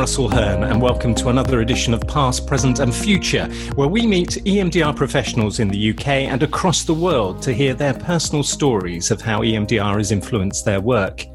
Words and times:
Russell 0.00 0.30
Hurn, 0.30 0.64
and 0.64 0.80
welcome 0.80 1.14
to 1.16 1.28
another 1.28 1.60
edition 1.60 1.92
of 1.92 2.00
Past, 2.08 2.46
Present, 2.46 2.78
and 2.78 2.94
Future, 2.94 3.44
where 3.74 3.86
we 3.86 4.06
meet 4.06 4.30
EMDR 4.46 4.96
professionals 4.96 5.60
in 5.60 5.68
the 5.68 5.90
UK 5.90 6.06
and 6.08 6.42
across 6.42 6.84
the 6.84 6.94
world 6.94 7.42
to 7.42 7.52
hear 7.52 7.74
their 7.74 7.92
personal 7.92 8.42
stories 8.42 9.10
of 9.10 9.20
how 9.20 9.40
EMDR 9.40 9.98
has 9.98 10.10
influenced 10.10 10.64
their 10.64 10.80
work. 10.80 11.26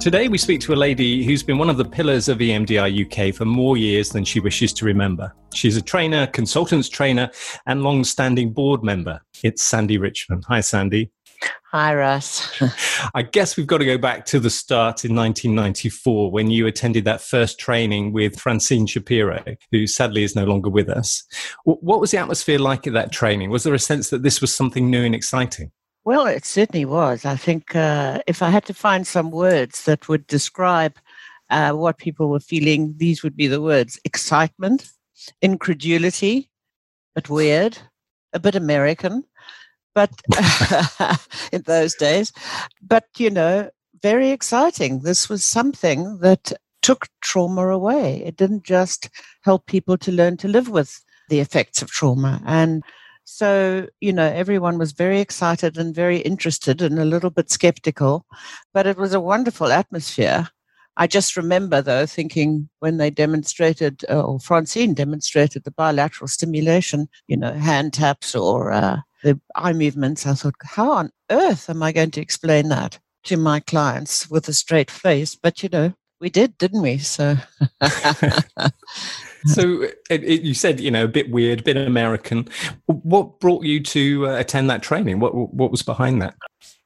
Today, 0.00 0.26
we 0.26 0.38
speak 0.38 0.60
to 0.62 0.74
a 0.74 0.74
lady 0.74 1.24
who's 1.24 1.44
been 1.44 1.56
one 1.56 1.70
of 1.70 1.76
the 1.76 1.84
pillars 1.84 2.28
of 2.28 2.38
EMDR 2.38 2.90
UK 3.30 3.32
for 3.32 3.44
more 3.44 3.76
years 3.76 4.08
than 4.08 4.24
she 4.24 4.40
wishes 4.40 4.72
to 4.72 4.84
remember. 4.84 5.32
She's 5.52 5.76
a 5.76 5.82
trainer, 5.82 6.26
consultants 6.26 6.88
trainer, 6.88 7.30
and 7.66 7.84
long 7.84 8.02
standing 8.02 8.52
board 8.52 8.82
member. 8.82 9.20
It's 9.44 9.62
Sandi 9.62 9.98
Richman. 9.98 10.42
Hi, 10.48 10.60
Sandi. 10.62 11.12
Hi, 11.72 11.94
Russ. 11.94 12.62
I 13.14 13.22
guess 13.22 13.56
we've 13.56 13.66
got 13.66 13.78
to 13.78 13.84
go 13.84 13.98
back 13.98 14.26
to 14.26 14.38
the 14.38 14.50
start 14.50 15.04
in 15.04 15.14
1994 15.14 16.30
when 16.30 16.50
you 16.50 16.66
attended 16.66 17.04
that 17.04 17.20
first 17.20 17.58
training 17.58 18.12
with 18.12 18.38
Francine 18.38 18.86
Shapiro, 18.86 19.42
who 19.72 19.86
sadly 19.86 20.22
is 20.22 20.36
no 20.36 20.44
longer 20.44 20.70
with 20.70 20.88
us. 20.88 21.24
What 21.64 22.00
was 22.00 22.12
the 22.12 22.18
atmosphere 22.18 22.58
like 22.58 22.86
at 22.86 22.92
that 22.92 23.10
training? 23.10 23.50
Was 23.50 23.64
there 23.64 23.74
a 23.74 23.78
sense 23.78 24.10
that 24.10 24.22
this 24.22 24.40
was 24.40 24.54
something 24.54 24.88
new 24.88 25.04
and 25.04 25.14
exciting? 25.14 25.72
Well, 26.04 26.26
it 26.26 26.44
certainly 26.44 26.84
was. 26.84 27.24
I 27.24 27.34
think 27.34 27.74
uh, 27.74 28.20
if 28.26 28.42
I 28.42 28.50
had 28.50 28.66
to 28.66 28.74
find 28.74 29.06
some 29.06 29.30
words 29.30 29.84
that 29.84 30.08
would 30.08 30.26
describe 30.26 30.96
uh, 31.50 31.72
what 31.72 31.98
people 31.98 32.28
were 32.28 32.40
feeling, 32.40 32.94
these 32.98 33.22
would 33.22 33.36
be 33.36 33.46
the 33.46 33.62
words 33.62 33.98
excitement, 34.04 34.90
incredulity, 35.42 36.50
but 37.14 37.30
weird, 37.30 37.78
a 38.34 38.38
bit 38.38 38.54
American, 38.54 39.24
but 39.94 40.10
in 41.52 41.62
those 41.62 41.94
days. 41.94 42.32
But, 42.82 43.04
you 43.16 43.30
know, 43.30 43.70
very 44.02 44.30
exciting. 44.30 45.00
This 45.00 45.28
was 45.28 45.44
something 45.44 46.18
that 46.18 46.52
took 46.82 47.08
trauma 47.22 47.68
away. 47.68 48.22
It 48.24 48.36
didn't 48.36 48.64
just 48.64 49.08
help 49.42 49.66
people 49.66 49.96
to 49.98 50.12
learn 50.12 50.36
to 50.38 50.48
live 50.48 50.68
with 50.68 51.02
the 51.30 51.40
effects 51.40 51.80
of 51.80 51.90
trauma. 51.90 52.42
And 52.44 52.82
so, 53.24 53.88
you 54.00 54.12
know, 54.12 54.26
everyone 54.26 54.76
was 54.78 54.92
very 54.92 55.20
excited 55.20 55.78
and 55.78 55.94
very 55.94 56.18
interested 56.18 56.82
and 56.82 56.98
a 56.98 57.06
little 57.06 57.30
bit 57.30 57.50
skeptical, 57.50 58.26
but 58.74 58.86
it 58.86 58.98
was 58.98 59.14
a 59.14 59.20
wonderful 59.20 59.72
atmosphere. 59.72 60.48
I 60.96 61.06
just 61.06 61.36
remember, 61.36 61.82
though, 61.82 62.06
thinking 62.06 62.68
when 62.78 62.98
they 62.98 63.10
demonstrated, 63.10 64.04
uh, 64.08 64.22
or 64.22 64.38
Francine 64.38 64.94
demonstrated 64.94 65.64
the 65.64 65.72
bilateral 65.72 66.28
stimulation, 66.28 67.08
you 67.26 67.36
know, 67.36 67.52
hand 67.52 67.92
taps 67.92 68.34
or 68.34 68.70
uh, 68.70 68.98
the 69.22 69.40
eye 69.56 69.72
movements, 69.72 70.26
I 70.26 70.34
thought, 70.34 70.54
how 70.62 70.92
on 70.92 71.10
earth 71.30 71.68
am 71.68 71.82
I 71.82 71.92
going 71.92 72.12
to 72.12 72.20
explain 72.20 72.68
that 72.68 72.98
to 73.24 73.36
my 73.36 73.60
clients 73.60 74.30
with 74.30 74.48
a 74.48 74.52
straight 74.52 74.90
face? 74.90 75.34
But, 75.34 75.62
you 75.62 75.68
know, 75.68 75.94
we 76.20 76.30
did, 76.30 76.56
didn't 76.58 76.82
we? 76.82 76.98
So. 76.98 77.36
so 79.46 79.82
it, 79.82 80.24
it, 80.24 80.42
you 80.42 80.54
said 80.54 80.80
you 80.80 80.90
know 80.90 81.04
a 81.04 81.08
bit 81.08 81.30
weird, 81.30 81.60
a 81.60 81.62
bit 81.62 81.76
American. 81.76 82.48
What 82.86 83.40
brought 83.40 83.64
you 83.64 83.80
to 83.82 84.28
uh, 84.28 84.38
attend 84.38 84.70
that 84.70 84.82
training? 84.82 85.20
What 85.20 85.34
what 85.34 85.70
was 85.70 85.82
behind 85.82 86.22
that? 86.22 86.34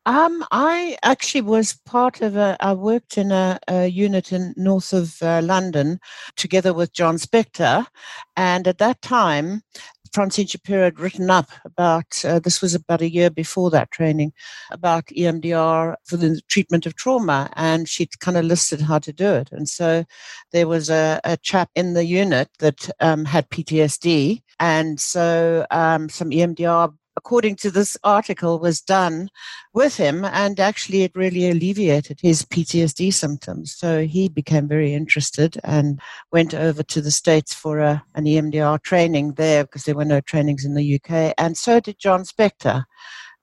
Um, 0.06 0.44
I 0.50 0.96
actually 1.02 1.42
was 1.42 1.78
part 1.84 2.22
of 2.22 2.36
a. 2.36 2.56
I 2.60 2.72
worked 2.72 3.18
in 3.18 3.30
a, 3.30 3.58
a 3.68 3.86
unit 3.88 4.32
in 4.32 4.54
north 4.56 4.92
of 4.92 5.22
uh, 5.22 5.42
London, 5.42 6.00
together 6.36 6.72
with 6.72 6.94
John 6.94 7.16
Spector, 7.16 7.86
and 8.36 8.66
at 8.66 8.78
that 8.78 9.02
time, 9.02 9.62
Francine 10.12 10.46
Shapiro 10.46 10.84
had 10.84 11.00
written 11.00 11.30
up 11.30 11.50
about 11.64 12.24
uh, 12.24 12.38
this 12.38 12.62
was 12.62 12.74
about 12.74 13.02
a 13.02 13.10
year 13.10 13.30
before 13.30 13.70
that 13.70 13.90
training 13.90 14.32
about 14.70 15.06
EMDR 15.06 15.94
for 16.04 16.16
the 16.16 16.40
treatment 16.48 16.86
of 16.86 16.94
trauma, 16.96 17.50
and 17.56 17.88
she'd 17.88 18.18
kind 18.20 18.36
of 18.36 18.44
listed 18.44 18.80
how 18.80 18.98
to 18.98 19.12
do 19.12 19.34
it. 19.34 19.48
And 19.52 19.68
so 19.68 20.04
there 20.52 20.68
was 20.68 20.90
a, 20.90 21.20
a 21.24 21.36
chap 21.36 21.70
in 21.74 21.94
the 21.94 22.04
unit 22.04 22.48
that 22.60 22.88
um, 23.00 23.24
had 23.24 23.50
PTSD, 23.50 24.42
and 24.58 25.00
so 25.00 25.66
um, 25.70 26.08
some 26.08 26.30
EMDR 26.30 26.94
according 27.18 27.56
to 27.56 27.68
this 27.68 27.96
article, 28.04 28.60
was 28.60 28.80
done 28.80 29.28
with 29.74 29.96
him, 29.96 30.24
and 30.24 30.60
actually 30.60 31.02
it 31.02 31.16
really 31.16 31.50
alleviated 31.50 32.20
his 32.22 32.44
PTSD 32.44 33.12
symptoms. 33.12 33.74
So 33.74 34.06
he 34.06 34.28
became 34.28 34.68
very 34.68 34.94
interested 34.94 35.58
and 35.64 36.00
went 36.30 36.54
over 36.54 36.84
to 36.84 37.00
the 37.00 37.10
States 37.10 37.52
for 37.52 37.80
a, 37.80 38.04
an 38.14 38.24
EMDR 38.24 38.80
training 38.82 39.32
there 39.34 39.64
because 39.64 39.84
there 39.84 39.96
were 39.96 40.04
no 40.04 40.20
trainings 40.20 40.64
in 40.64 40.74
the 40.74 40.94
UK, 40.94 41.34
and 41.36 41.56
so 41.56 41.80
did 41.80 41.98
John 41.98 42.22
Spector. 42.22 42.84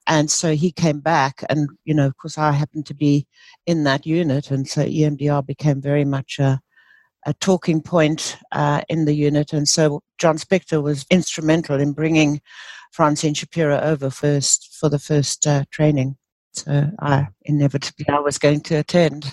And 0.07 0.29
so 0.31 0.55
he 0.55 0.71
came 0.71 1.01
back, 1.01 1.43
and 1.49 1.67
you 1.83 1.93
know, 1.93 2.07
of 2.07 2.15
course, 2.17 2.37
I 2.37 2.51
happened 2.53 2.85
to 2.85 2.93
be 2.93 3.27
in 3.65 3.83
that 3.83 4.05
unit, 4.05 4.51
and 4.51 4.67
so 4.67 4.85
EMDR 4.85 5.45
became 5.45 5.81
very 5.81 6.05
much 6.05 6.39
a, 6.39 6.61
a 7.25 7.33
talking 7.33 7.81
point 7.81 8.37
uh, 8.51 8.81
in 8.87 9.05
the 9.05 9.15
unit. 9.15 9.51
And 9.51 9.67
so 9.67 10.01
John 10.17 10.37
Spector 10.37 10.81
was 10.81 11.05
instrumental 11.09 11.79
in 11.79 11.91
bringing 11.91 12.39
Francine 12.95 13.33
Shapiro 13.33 13.78
over 13.81 14.09
first 14.09 14.73
for 14.73 14.88
the 14.88 15.00
first 15.00 15.45
uh, 15.45 15.66
training. 15.69 16.16
So 16.53 16.89
I 17.00 17.28
inevitably 17.44 18.07
I 18.07 18.19
was 18.19 18.38
going 18.38 18.61
to 18.61 18.75
attend. 18.75 19.25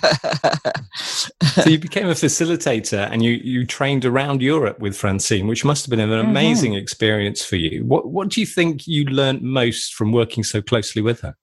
so 0.97 1.71
you 1.71 1.79
became 1.79 2.09
a 2.09 2.15
facilitator 2.15 3.09
and 3.09 3.25
you 3.25 3.31
you 3.31 3.65
trained 3.65 4.05
around 4.05 4.43
Europe 4.43 4.81
with 4.81 4.97
Francine, 4.97 5.47
which 5.47 5.65
must 5.65 5.87
have 5.87 5.91
been 5.91 6.01
an 6.01 6.11
mm-hmm. 6.11 6.29
amazing 6.29 6.75
experience 6.75 7.45
for 7.45 7.55
you. 7.55 7.85
What 7.85 8.11
what 8.11 8.31
do 8.31 8.41
you 8.41 8.47
think 8.47 8.89
you 8.89 9.05
learned 9.05 9.43
most 9.43 9.95
from 9.95 10.11
working 10.11 10.43
so 10.43 10.61
closely 10.61 11.01
with 11.01 11.21
her? 11.21 11.37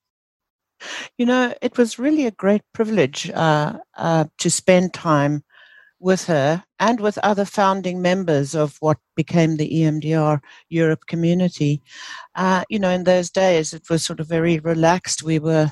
You 1.18 1.26
know, 1.26 1.54
it 1.62 1.78
was 1.78 1.98
really 1.98 2.26
a 2.26 2.32
great 2.32 2.64
privilege 2.74 3.30
uh, 3.30 3.78
uh, 3.98 4.26
to 4.40 4.52
spend 4.52 4.94
time 4.94 5.44
with 6.00 6.26
her 6.26 6.64
and 6.80 7.00
with 7.00 7.18
other 7.20 7.46
founding 7.46 8.02
members 8.02 8.56
of 8.56 8.78
what 8.80 8.98
became 9.16 9.58
the 9.58 9.70
EMDR 9.70 10.40
Europe 10.70 11.06
community. 11.08 11.82
Uh, 12.36 12.64
you 12.70 12.80
know, 12.80 12.90
in 12.90 13.04
those 13.04 13.30
days, 13.30 13.74
it 13.74 13.90
was 13.90 14.04
sort 14.04 14.20
of 14.20 14.28
very 14.28 14.60
relaxed. 14.60 15.24
We 15.24 15.40
were 15.40 15.72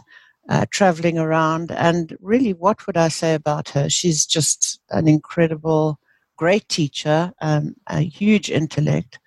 uh, 0.49 0.65
traveling 0.69 1.17
around, 1.17 1.71
and 1.71 2.15
really, 2.21 2.53
what 2.53 2.85
would 2.87 2.97
I 2.97 3.09
say 3.09 3.33
about 3.33 3.69
her? 3.69 3.89
She's 3.89 4.25
just 4.25 4.79
an 4.89 5.07
incredible, 5.07 5.99
great 6.37 6.67
teacher, 6.69 7.33
um, 7.41 7.75
a 7.87 8.01
huge 8.01 8.49
intellect. 8.49 9.19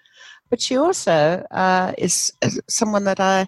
But 0.48 0.60
she 0.60 0.76
also 0.76 1.44
uh, 1.50 1.92
is 1.96 2.32
someone 2.68 3.04
that 3.04 3.20
I, 3.20 3.46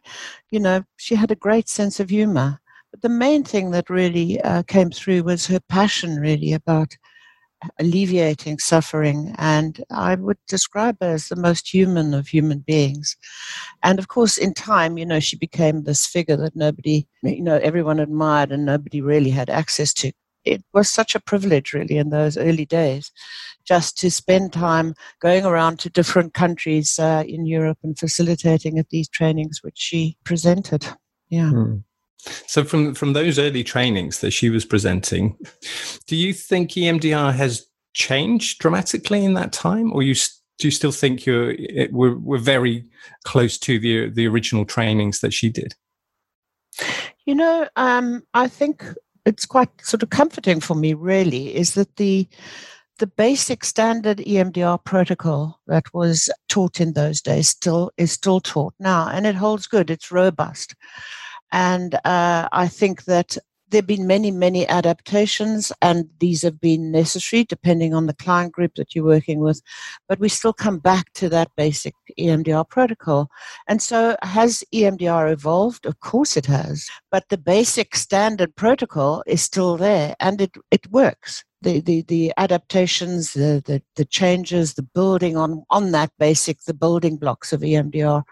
you 0.51 0.61
know, 0.61 0.85
she 0.97 1.15
had 1.15 1.31
a 1.31 1.37
great 1.37 1.69
sense 1.69 1.99
of 1.99 2.11
humor. 2.11 2.61
But 2.93 3.03
the 3.03 3.09
main 3.09 3.43
thing 3.43 3.71
that 3.73 3.91
really 3.91 4.41
uh, 4.43 4.63
came 4.65 4.91
through 4.91 5.25
was 5.25 5.47
her 5.47 5.61
passion, 5.69 6.17
really, 6.17 6.53
about 6.53 6.97
alleviating 7.79 8.59
suffering. 8.59 9.35
And 9.39 9.83
I 9.91 10.15
would 10.15 10.39
describe 10.49 10.97
her 11.01 11.13
as 11.13 11.29
the 11.29 11.37
most 11.37 11.73
human 11.73 12.15
of 12.15 12.29
human 12.29 12.61
beings. 12.61 13.17
And 13.83 13.99
of 13.99 14.09
course, 14.09 14.37
in 14.39 14.55
time, 14.55 14.99
you 14.99 15.07
know, 15.07 15.21
she 15.21 15.37
became 15.37 15.83
this 15.83 16.07
figure 16.07 16.37
that 16.37 16.57
nobody, 16.57 17.07
you 17.23 17.43
know, 17.43 17.57
everyone 17.63 18.01
admired 18.01 18.53
and 18.53 18.65
nobody 18.65 19.01
really 19.01 19.31
had 19.31 19.51
access 19.51 19.93
to. 19.95 20.13
It 20.45 20.65
was 20.73 20.91
such 20.91 21.15
a 21.15 21.21
privilege, 21.21 21.73
really, 21.73 21.99
in 21.99 22.11
those 22.11 22.37
early 22.37 22.67
days, 22.67 23.13
just 23.65 23.97
to 23.99 24.11
spend 24.11 24.53
time 24.53 24.95
going 25.21 25.45
around 25.45 25.79
to 25.81 25.91
different 25.91 26.35
countries 26.35 26.99
uh, 26.99 27.23
in 27.27 27.47
Europe 27.47 27.79
and 27.85 27.97
facilitating 27.97 28.77
at 28.79 28.89
these 28.89 29.09
trainings 29.09 29.61
which 29.63 29.79
she 29.79 30.17
presented. 30.25 30.85
Yeah. 31.29 31.53
Mm. 31.53 31.85
So, 32.47 32.65
from 32.65 32.95
from 32.95 33.13
those 33.13 33.39
early 33.39 33.65
trainings 33.65 34.21
that 34.21 34.31
she 34.31 34.51
was 34.51 34.65
presenting, 34.65 35.37
do 36.07 36.17
you 36.17 36.33
think 36.33 36.71
EMDR 36.71 37.35
has 37.35 37.67
changed 37.95 38.59
dramatically 38.61 39.25
in 39.25 39.35
that 39.35 39.53
time, 39.53 39.93
or 39.93 40.03
you 40.03 40.15
do 40.59 40.69
you 40.69 40.71
still 40.71 40.93
think 40.93 41.27
you're 41.27 41.55
we're 41.91 42.17
we're 42.17 42.39
very 42.39 42.85
close 43.25 43.59
to 43.59 43.79
the 43.79 44.11
the 44.11 44.27
original 44.27 44.65
trainings 44.65 45.21
that 45.21 45.33
she 45.33 45.49
did? 45.49 45.75
You 47.25 47.35
know, 47.35 47.69
um, 47.77 48.23
I 48.35 48.49
think 48.49 48.85
it's 49.27 49.47
quite 49.47 49.69
sort 49.83 50.03
of 50.03 50.11
comforting 50.11 50.61
for 50.61 50.75
me. 50.75 50.95
Really, 50.95 51.55
is 51.55 51.75
that 51.75 51.97
the 51.97 52.29
the 52.99 53.07
basic 53.09 53.65
standard 53.65 54.19
EMDR 54.19 54.85
protocol 54.85 55.59
that 55.67 55.93
was 55.93 56.31
taught 56.49 56.81
in 56.81 56.93
those 56.93 57.21
days 57.21 57.49
still 57.49 57.91
is 57.97 58.13
still 58.13 58.41
taught 58.41 58.75
now, 58.79 59.09
and 59.09 59.27
it 59.27 59.35
holds 59.35 59.67
good. 59.67 59.91
It's 59.91 60.13
robust. 60.13 60.77
And 61.53 61.95
uh, 62.05 62.49
I 62.51 62.67
think 62.67 63.05
that 63.05 63.37
there 63.73 63.79
have 63.79 63.87
been 63.87 64.07
many, 64.07 64.31
many 64.31 64.69
adaptations, 64.69 65.73
and 65.81 66.09
these 66.21 66.43
have 66.43 66.61
been 66.61 66.93
necessary 66.93 67.45
depending 67.45 67.95
on 67.95 68.07
the 68.07 68.15
client 68.15 68.53
group 68.53 68.75
that 68.77 68.95
you're 68.95 69.05
working 69.05 69.41
with. 69.41 69.63
But 70.09 70.21
we 70.21 70.29
still 70.29 70.53
come 70.53 70.79
back 70.79 71.13
to 71.15 71.29
that 71.31 71.51
basic 71.57 71.95
EMDR 72.19 72.69
protocol. 72.69 73.31
And 73.67 73.83
so, 73.83 74.17
has 74.23 74.63
EMDR 74.75 75.33
evolved? 75.33 75.87
Of 75.87 76.01
course 76.01 76.37
it 76.37 76.47
has. 76.47 76.89
But 77.11 77.29
the 77.31 77.39
basic 77.39 77.97
standard 77.97 78.55
protocol 78.55 79.25
is 79.27 79.43
still 79.43 79.77
there 79.77 80.15
and 80.21 80.41
it, 80.41 80.55
it 80.71 80.91
works. 80.91 81.43
The, 81.63 81.81
the, 81.81 82.03
the 82.03 82.33
adaptations, 82.37 83.35
the, 83.35 83.63
the, 83.65 83.83
the 83.95 84.05
changes, 84.05 84.75
the 84.75 84.83
building 84.83 85.37
on, 85.37 85.65
on 85.71 85.93
that 85.93 86.11
basic, 86.19 86.61
the 86.63 86.75
building 86.75 87.17
blocks 87.17 87.53
of 87.53 87.61
EMDR 87.61 88.25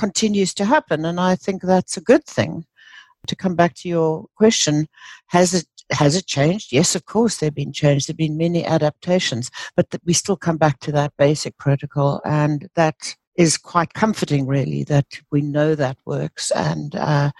continues 0.00 0.52
to 0.54 0.64
happen. 0.64 1.04
And 1.04 1.20
I 1.20 1.36
think 1.36 1.62
that's 1.62 1.96
a 1.96 2.00
good 2.10 2.24
thing. 2.24 2.64
To 3.26 3.36
come 3.36 3.54
back 3.54 3.74
to 3.76 3.88
your 3.88 4.26
question, 4.34 4.88
has 5.26 5.52
it 5.52 5.66
has 5.92 6.16
it 6.16 6.26
changed? 6.26 6.72
Yes, 6.72 6.94
of 6.94 7.04
course, 7.04 7.36
there 7.36 7.48
have 7.48 7.54
been 7.62 7.72
changed. 7.72 8.06
There 8.06 8.14
have 8.14 8.24
been 8.26 8.38
many 8.38 8.64
adaptations, 8.64 9.50
but 9.76 9.86
we 10.06 10.14
still 10.14 10.36
come 10.36 10.56
back 10.56 10.78
to 10.80 10.92
that 10.92 11.12
basic 11.18 11.58
protocol, 11.58 12.22
and 12.24 12.68
that 12.76 13.14
is 13.36 13.58
quite 13.58 13.92
comforting, 13.92 14.46
really, 14.46 14.84
that 14.84 15.06
we 15.30 15.42
know 15.42 15.74
that 15.74 15.98
works 16.06 16.50
and 16.50 16.94
uh, 16.94 17.30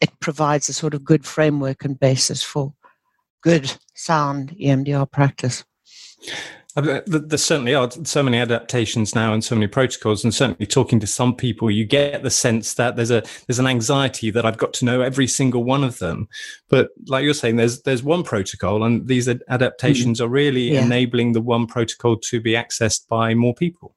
it 0.00 0.10
provides 0.20 0.68
a 0.68 0.72
sort 0.72 0.94
of 0.94 1.04
good 1.04 1.24
framework 1.24 1.84
and 1.84 1.98
basis 1.98 2.42
for 2.42 2.74
good, 3.42 3.72
sound 3.94 4.56
EMDR 4.60 5.10
practice. 5.10 5.64
There 6.80 7.38
certainly 7.38 7.74
are 7.74 7.90
so 7.90 8.22
many 8.22 8.38
adaptations 8.38 9.14
now 9.14 9.32
and 9.32 9.42
so 9.42 9.54
many 9.54 9.66
protocols, 9.66 10.22
and 10.22 10.34
certainly 10.34 10.66
talking 10.66 11.00
to 11.00 11.06
some 11.06 11.34
people, 11.34 11.70
you 11.70 11.84
get 11.84 12.22
the 12.22 12.30
sense 12.30 12.74
that 12.74 12.96
there's 12.96 13.10
a 13.10 13.22
there's 13.46 13.58
an 13.58 13.66
anxiety 13.66 14.30
that 14.30 14.44
I've 14.44 14.58
got 14.58 14.72
to 14.74 14.84
know 14.84 15.00
every 15.00 15.26
single 15.26 15.64
one 15.64 15.84
of 15.84 15.98
them. 15.98 16.28
But 16.68 16.90
like 17.06 17.24
you're 17.24 17.34
saying, 17.34 17.56
there's 17.56 17.82
there's 17.82 18.02
one 18.02 18.22
protocol, 18.22 18.84
and 18.84 19.06
these 19.06 19.28
adaptations 19.28 20.20
mm. 20.20 20.24
are 20.24 20.28
really 20.28 20.72
yeah. 20.72 20.84
enabling 20.84 21.32
the 21.32 21.40
one 21.40 21.66
protocol 21.66 22.16
to 22.16 22.40
be 22.40 22.52
accessed 22.52 23.08
by 23.08 23.34
more 23.34 23.54
people. 23.54 23.94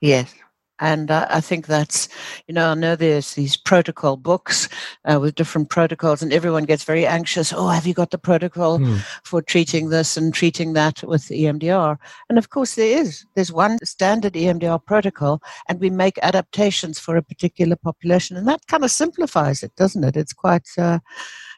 Yes, 0.00 0.34
and 0.78 1.10
uh, 1.10 1.26
I 1.30 1.40
think 1.40 1.66
that's, 1.66 2.08
you 2.46 2.54
know, 2.54 2.70
I 2.70 2.74
know 2.74 2.96
there's 2.96 3.34
these 3.34 3.56
protocol 3.56 4.16
books 4.16 4.68
uh, 5.04 5.18
with 5.20 5.34
different 5.34 5.70
protocols, 5.70 6.22
and 6.22 6.32
everyone 6.32 6.64
gets 6.64 6.84
very 6.84 7.06
anxious. 7.06 7.52
Oh, 7.52 7.68
have 7.68 7.86
you 7.86 7.94
got 7.94 8.10
the 8.10 8.18
protocol 8.18 8.78
mm. 8.78 8.98
for 9.24 9.40
treating 9.40 9.88
this 9.88 10.16
and 10.16 10.34
treating 10.34 10.74
that 10.74 11.02
with 11.02 11.24
EMDR? 11.24 11.96
And 12.28 12.38
of 12.38 12.50
course, 12.50 12.74
there 12.74 12.98
is. 12.98 13.24
There's 13.34 13.52
one 13.52 13.78
standard 13.84 14.34
EMDR 14.34 14.84
protocol, 14.84 15.42
and 15.68 15.80
we 15.80 15.90
make 15.90 16.18
adaptations 16.22 16.98
for 16.98 17.16
a 17.16 17.22
particular 17.22 17.76
population. 17.76 18.36
And 18.36 18.46
that 18.48 18.66
kind 18.66 18.84
of 18.84 18.90
simplifies 18.90 19.62
it, 19.62 19.74
doesn't 19.76 20.04
it? 20.04 20.16
It's 20.16 20.32
quite, 20.32 20.68
uh, 20.76 20.98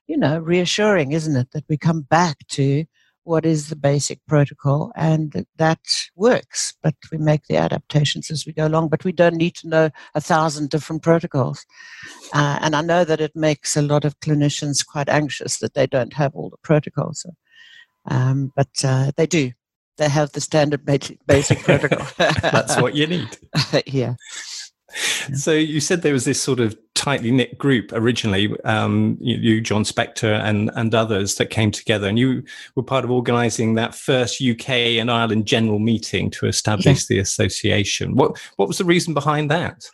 you 0.06 0.16
know, 0.16 0.38
reassuring, 0.38 1.12
isn't 1.12 1.36
it, 1.36 1.50
that 1.52 1.64
we 1.68 1.76
come 1.76 2.02
back 2.02 2.46
to 2.48 2.84
what 3.28 3.44
is 3.44 3.68
the 3.68 3.76
basic 3.76 4.24
protocol, 4.26 4.90
and 4.96 5.44
that 5.58 5.80
works. 6.16 6.72
But 6.82 6.94
we 7.12 7.18
make 7.18 7.46
the 7.46 7.58
adaptations 7.58 8.30
as 8.30 8.46
we 8.46 8.54
go 8.54 8.66
along. 8.66 8.88
But 8.88 9.04
we 9.04 9.12
don't 9.12 9.36
need 9.36 9.54
to 9.56 9.68
know 9.68 9.90
a 10.14 10.20
thousand 10.20 10.70
different 10.70 11.02
protocols. 11.02 11.66
Uh, 12.32 12.58
and 12.62 12.74
I 12.74 12.80
know 12.80 13.04
that 13.04 13.20
it 13.20 13.36
makes 13.36 13.76
a 13.76 13.82
lot 13.82 14.06
of 14.06 14.18
clinicians 14.20 14.84
quite 14.84 15.10
anxious 15.10 15.58
that 15.58 15.74
they 15.74 15.86
don't 15.86 16.14
have 16.14 16.34
all 16.34 16.48
the 16.48 16.56
protocols. 16.62 17.26
Um, 18.06 18.50
but 18.56 18.70
uh, 18.82 19.12
they 19.16 19.26
do. 19.26 19.52
They 19.98 20.08
have 20.08 20.32
the 20.32 20.40
standard 20.40 20.86
basic, 20.86 21.18
basic 21.26 21.58
protocol. 21.58 22.06
That's 22.16 22.80
what 22.80 22.94
you 22.94 23.06
need. 23.06 23.36
yeah. 23.86 24.14
So 25.34 25.52
you 25.52 25.80
said 25.80 26.00
there 26.00 26.14
was 26.14 26.24
this 26.24 26.40
sort 26.40 26.60
of 26.60 26.78
tightly 26.98 27.30
knit 27.30 27.56
group 27.56 27.92
originally, 27.92 28.52
um, 28.64 29.16
you, 29.20 29.36
you, 29.36 29.60
John 29.60 29.84
Spector, 29.84 30.40
and 30.42 30.70
and 30.74 30.92
others 30.94 31.36
that 31.36 31.46
came 31.46 31.70
together, 31.70 32.08
and 32.08 32.18
you 32.18 32.42
were 32.74 32.82
part 32.82 33.04
of 33.04 33.10
organising 33.10 33.74
that 33.74 33.94
first 33.94 34.42
UK 34.42 34.98
and 34.98 35.10
Ireland 35.10 35.46
general 35.46 35.78
meeting 35.78 36.28
to 36.32 36.46
establish 36.46 37.02
yeah. 37.02 37.06
the 37.08 37.18
association. 37.20 38.16
What 38.16 38.36
what 38.56 38.66
was 38.66 38.78
the 38.78 38.84
reason 38.84 39.14
behind 39.14 39.48
that? 39.50 39.88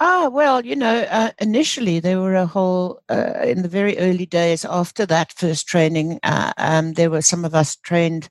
Ah, 0.00 0.28
well, 0.28 0.64
you 0.66 0.74
know, 0.74 1.06
uh, 1.10 1.30
initially 1.40 2.00
there 2.00 2.20
were 2.20 2.34
a 2.34 2.46
whole 2.46 3.00
uh, 3.08 3.34
in 3.44 3.62
the 3.62 3.68
very 3.68 3.96
early 3.98 4.26
days 4.26 4.64
after 4.64 5.06
that 5.06 5.32
first 5.32 5.68
training. 5.68 6.18
Uh, 6.24 6.52
um, 6.58 6.94
there 6.94 7.10
were 7.10 7.22
some 7.22 7.44
of 7.44 7.54
us 7.54 7.76
trained 7.76 8.28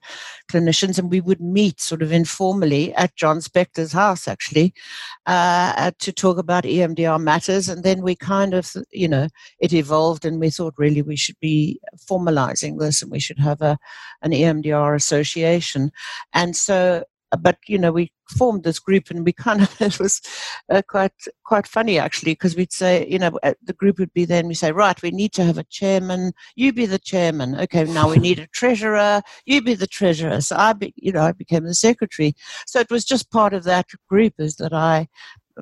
clinicians, 0.52 0.98
and 0.98 1.10
we 1.10 1.20
would 1.20 1.40
meet 1.40 1.80
sort 1.80 2.02
of 2.02 2.12
informally 2.12 2.92
at 2.94 3.16
John 3.16 3.38
Spector's 3.38 3.92
house, 3.92 4.28
actually, 4.28 4.74
uh, 5.26 5.92
to 5.98 6.12
talk 6.12 6.38
about 6.38 6.64
EMDR 6.64 7.22
matters, 7.22 7.68
and 7.68 7.82
then 7.82 8.02
we 8.02 8.09
we 8.10 8.16
kind 8.16 8.54
of, 8.54 8.74
you 8.90 9.06
know, 9.06 9.28
it 9.60 9.72
evolved 9.72 10.24
and 10.24 10.40
we 10.40 10.50
thought 10.50 10.74
really 10.76 11.00
we 11.00 11.14
should 11.14 11.38
be 11.40 11.78
formalizing 12.10 12.80
this 12.80 13.02
and 13.02 13.10
we 13.12 13.20
should 13.20 13.38
have 13.38 13.62
a, 13.62 13.78
an 14.22 14.32
EMDR 14.32 14.96
association. 14.96 15.92
And 16.32 16.56
so, 16.56 17.04
but, 17.38 17.58
you 17.68 17.78
know, 17.78 17.92
we 17.92 18.10
formed 18.28 18.64
this 18.64 18.80
group 18.80 19.10
and 19.10 19.24
we 19.24 19.32
kind 19.32 19.62
of, 19.62 19.76
it 19.80 20.00
was 20.00 20.20
uh, 20.68 20.82
quite, 20.88 21.12
quite 21.44 21.68
funny 21.68 22.00
actually, 22.00 22.32
because 22.32 22.56
we'd 22.56 22.72
say, 22.72 23.06
you 23.08 23.20
know, 23.20 23.38
the 23.62 23.72
group 23.74 24.00
would 24.00 24.12
be 24.12 24.24
then, 24.24 24.48
we 24.48 24.54
say, 24.54 24.72
right, 24.72 25.00
we 25.02 25.12
need 25.12 25.32
to 25.34 25.44
have 25.44 25.56
a 25.56 25.70
chairman, 25.70 26.32
you 26.56 26.72
be 26.72 26.86
the 26.86 26.98
chairman. 26.98 27.54
Okay, 27.60 27.84
now 27.84 28.10
we 28.10 28.18
need 28.18 28.40
a 28.40 28.48
treasurer, 28.48 29.22
you 29.46 29.62
be 29.62 29.74
the 29.74 29.86
treasurer. 29.86 30.40
So 30.40 30.56
I, 30.56 30.72
be, 30.72 30.92
you 30.96 31.12
know, 31.12 31.22
I 31.22 31.30
became 31.30 31.62
the 31.62 31.74
secretary. 31.74 32.34
So 32.66 32.80
it 32.80 32.90
was 32.90 33.04
just 33.04 33.30
part 33.30 33.54
of 33.54 33.62
that 33.62 33.86
group 34.08 34.34
is 34.40 34.56
that 34.56 34.72
I 34.72 35.06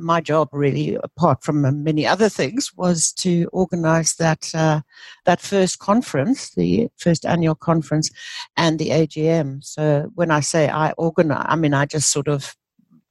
my 0.00 0.20
job 0.20 0.48
really, 0.52 0.96
apart 1.02 1.42
from 1.42 1.82
many 1.82 2.06
other 2.06 2.28
things, 2.28 2.72
was 2.76 3.12
to 3.12 3.48
organise 3.52 4.16
that 4.16 4.50
uh, 4.54 4.80
that 5.24 5.40
first 5.40 5.78
conference, 5.78 6.54
the 6.54 6.88
first 6.96 7.24
annual 7.24 7.54
conference, 7.54 8.10
and 8.56 8.78
the 8.78 8.90
AGM. 8.90 9.64
So 9.64 10.10
when 10.14 10.30
I 10.30 10.40
say 10.40 10.68
I 10.68 10.92
organise, 10.92 11.44
I 11.46 11.56
mean 11.56 11.74
I 11.74 11.86
just 11.86 12.10
sort 12.10 12.28
of 12.28 12.56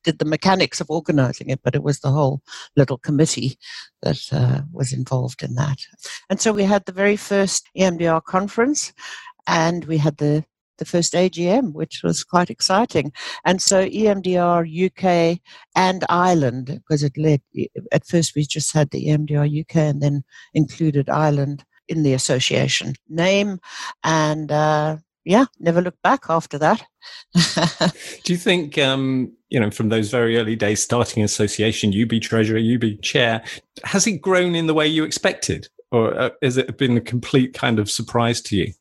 did 0.04 0.19
the 0.19 0.25
mechanics 0.25 0.80
of 0.80 0.89
organising 0.89 1.50
it, 1.50 1.60
but 1.63 1.75
it 1.75 1.84
was 1.84 2.00
the 2.00 2.12
whole 2.12 2.42
little 2.78 2.98
committee 2.98 3.57
that 4.01 4.22
uh, 4.31 4.62
was 4.72 4.94
involved 4.94 5.44
in 5.44 5.56
that. 5.56 5.80
And 6.30 6.39
so 6.39 6.54
we 6.54 6.63
had 6.63 6.86
the 6.86 6.94
very 6.94 7.18
first 7.18 7.68
EMDR 7.78 8.24
conference, 8.24 8.94
and 9.48 9.84
we 9.86 9.98
had 9.98 10.18
the 10.18 10.45
the 10.77 10.85
first 10.85 11.13
AGM, 11.13 11.74
which 11.74 12.01
was 12.03 12.24
quite 12.24 12.50
exciting. 12.50 13.12
And 13.45 13.62
so 13.62 13.88
EMDR 13.88 14.65
UK 14.88 15.39
and 15.75 16.03
Ireland, 16.09 16.68
because 16.68 17.03
it 17.03 17.18
led, 17.18 17.41
at 17.91 18.07
first 18.07 18.35
we 18.35 18.45
just 18.45 18.74
had 18.74 18.91
the 18.91 19.07
EMDR 19.07 19.62
UK 19.62 19.75
and 19.77 20.01
then 20.01 20.24
included 20.53 21.09
Ireland 21.09 21.63
in 21.88 22.03
the 22.03 22.13
association 22.13 22.94
name. 23.09 23.59
And 24.03 24.51
uh, 24.51 24.97
yeah, 25.25 25.45
never 25.59 25.81
looked 25.81 26.01
back 26.01 26.25
after 26.29 26.57
that. 26.57 26.83
Do 28.24 28.33
you 28.33 28.38
think, 28.38 28.77
um, 28.77 29.33
you 29.50 29.59
know, 29.59 29.71
from 29.71 29.89
those 29.89 30.09
very 30.09 30.38
early 30.38 30.56
days 30.56 30.81
starting 30.81 31.24
association, 31.24 31.91
you 31.91 32.06
be 32.06 32.19
treasurer, 32.19 32.57
you 32.57 32.79
be 32.79 32.97
chair, 32.97 33.44
has 33.83 34.07
it 34.07 34.21
grown 34.21 34.56
in 34.56 34.68
the 34.68 34.74
way 34.74 34.88
you 34.88 35.03
expected? 35.03 35.68
Or 35.91 36.18
uh, 36.18 36.29
has 36.41 36.57
it 36.57 36.77
been 36.77 36.97
a 36.97 37.01
complete 37.01 37.53
kind 37.53 37.79
of 37.79 37.89
surprise 37.89 38.41
to 38.44 38.57
you? 38.57 38.74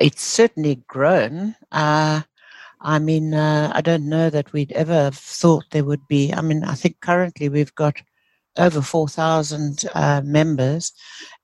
It's 0.00 0.22
certainly 0.22 0.82
grown. 0.88 1.54
Uh, 1.70 2.22
I 2.80 2.98
mean, 2.98 3.34
uh, 3.34 3.70
I 3.74 3.82
don't 3.82 4.08
know 4.08 4.30
that 4.30 4.52
we'd 4.52 4.72
ever 4.72 5.10
thought 5.12 5.64
there 5.70 5.84
would 5.84 6.08
be. 6.08 6.32
I 6.32 6.40
mean, 6.40 6.64
I 6.64 6.74
think 6.74 7.00
currently 7.00 7.48
we've 7.48 7.74
got 7.74 8.00
over 8.58 8.80
4,000 8.80 9.84
uh, 9.94 10.22
members, 10.24 10.92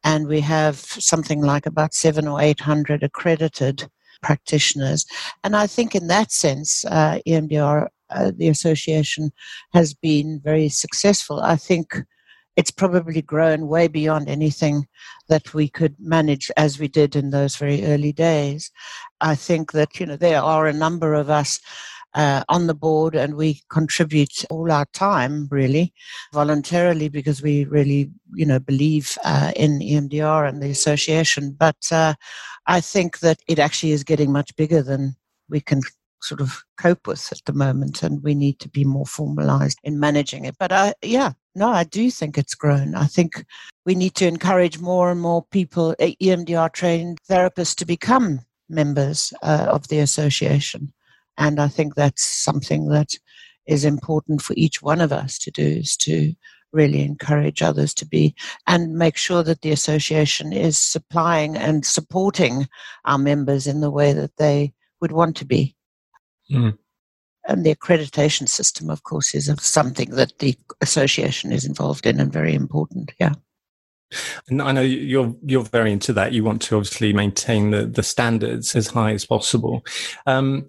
and 0.02 0.26
we 0.26 0.40
have 0.40 0.76
something 0.76 1.42
like 1.42 1.66
about 1.66 1.94
seven 1.94 2.26
or 2.26 2.40
800 2.40 3.02
accredited 3.02 3.88
practitioners. 4.22 5.04
And 5.44 5.54
I 5.54 5.66
think 5.66 5.94
in 5.94 6.08
that 6.08 6.32
sense, 6.32 6.84
uh, 6.86 7.18
EMDR, 7.26 7.88
uh, 8.10 8.32
the 8.34 8.48
association, 8.48 9.30
has 9.72 9.94
been 9.94 10.40
very 10.42 10.68
successful. 10.68 11.40
I 11.40 11.56
think 11.56 12.02
it's 12.56 12.70
probably 12.70 13.22
grown 13.22 13.68
way 13.68 13.86
beyond 13.86 14.28
anything 14.28 14.86
that 15.28 15.52
we 15.54 15.68
could 15.68 15.94
manage 15.98 16.50
as 16.56 16.78
we 16.78 16.88
did 16.88 17.14
in 17.14 17.30
those 17.30 17.56
very 17.56 17.84
early 17.84 18.12
days. 18.12 18.70
I 19.20 19.34
think 19.34 19.72
that, 19.72 20.00
you 20.00 20.06
know, 20.06 20.16
there 20.16 20.42
are 20.42 20.66
a 20.66 20.72
number 20.72 21.14
of 21.14 21.30
us 21.30 21.60
uh, 22.14 22.42
on 22.48 22.66
the 22.66 22.74
board 22.74 23.14
and 23.14 23.34
we 23.34 23.60
contribute 23.68 24.44
all 24.48 24.72
our 24.72 24.86
time 24.94 25.48
really 25.50 25.92
voluntarily 26.32 27.10
because 27.10 27.42
we 27.42 27.64
really, 27.66 28.10
you 28.34 28.46
know, 28.46 28.58
believe 28.58 29.18
uh, 29.24 29.52
in 29.54 29.80
EMDR 29.80 30.48
and 30.48 30.62
the 30.62 30.70
association. 30.70 31.50
But 31.50 31.76
uh, 31.92 32.14
I 32.66 32.80
think 32.80 33.18
that 33.18 33.38
it 33.46 33.58
actually 33.58 33.92
is 33.92 34.02
getting 34.02 34.32
much 34.32 34.56
bigger 34.56 34.82
than 34.82 35.14
we 35.50 35.60
can 35.60 35.82
sort 36.22 36.40
of 36.40 36.64
cope 36.78 37.06
with 37.06 37.30
at 37.32 37.40
the 37.46 37.52
moment 37.52 38.02
and 38.02 38.22
we 38.22 38.34
need 38.34 38.58
to 38.60 38.68
be 38.68 38.84
more 38.84 39.06
formalized 39.06 39.78
in 39.84 40.00
managing 40.00 40.44
it. 40.44 40.56
But 40.58 40.72
I, 40.72 40.94
yeah 41.02 41.32
no 41.54 41.68
i 41.70 41.84
do 41.84 42.10
think 42.10 42.36
it's 42.36 42.54
grown. 42.54 42.94
I 42.94 43.06
think 43.06 43.44
we 43.84 43.94
need 43.94 44.14
to 44.16 44.26
encourage 44.26 44.78
more 44.80 45.10
and 45.10 45.20
more 45.20 45.44
people 45.50 45.94
emdr 46.00 46.72
trained 46.72 47.20
therapists 47.28 47.74
to 47.76 47.86
become 47.86 48.40
members 48.68 49.32
uh, 49.42 49.66
of 49.70 49.88
the 49.88 49.98
association. 49.98 50.92
And 51.38 51.60
i 51.60 51.68
think 51.68 51.94
that's 51.94 52.24
something 52.24 52.88
that 52.88 53.10
is 53.66 53.84
important 53.84 54.42
for 54.42 54.54
each 54.56 54.82
one 54.82 55.00
of 55.00 55.12
us 55.12 55.38
to 55.38 55.50
do 55.50 55.66
is 55.66 55.96
to 55.96 56.34
really 56.72 57.02
encourage 57.02 57.62
others 57.62 57.94
to 57.94 58.06
be 58.06 58.34
and 58.66 58.94
make 58.94 59.16
sure 59.16 59.42
that 59.42 59.62
the 59.62 59.70
association 59.70 60.52
is 60.52 60.78
supplying 60.78 61.56
and 61.56 61.86
supporting 61.86 62.68
our 63.04 63.18
members 63.18 63.66
in 63.66 63.80
the 63.80 63.90
way 63.90 64.12
that 64.12 64.36
they 64.36 64.72
would 65.00 65.12
want 65.12 65.36
to 65.36 65.44
be 65.44 65.75
Mm. 66.50 66.78
And 67.48 67.64
the 67.64 67.74
accreditation 67.74 68.48
system, 68.48 68.90
of 68.90 69.04
course, 69.04 69.34
is 69.34 69.52
something 69.60 70.10
that 70.10 70.38
the 70.38 70.56
association 70.80 71.52
is 71.52 71.64
involved 71.64 72.06
in 72.06 72.20
and 72.20 72.32
very 72.32 72.54
important. 72.54 73.12
Yeah. 73.20 73.34
And 74.48 74.62
I 74.62 74.72
know 74.72 74.82
you're 74.82 75.34
you're 75.44 75.64
very 75.64 75.92
into 75.92 76.12
that. 76.12 76.32
You 76.32 76.44
want 76.44 76.62
to 76.62 76.76
obviously 76.76 77.12
maintain 77.12 77.70
the, 77.70 77.86
the 77.86 78.02
standards 78.02 78.76
as 78.76 78.88
high 78.88 79.12
as 79.12 79.24
possible. 79.24 79.84
Um, 80.26 80.66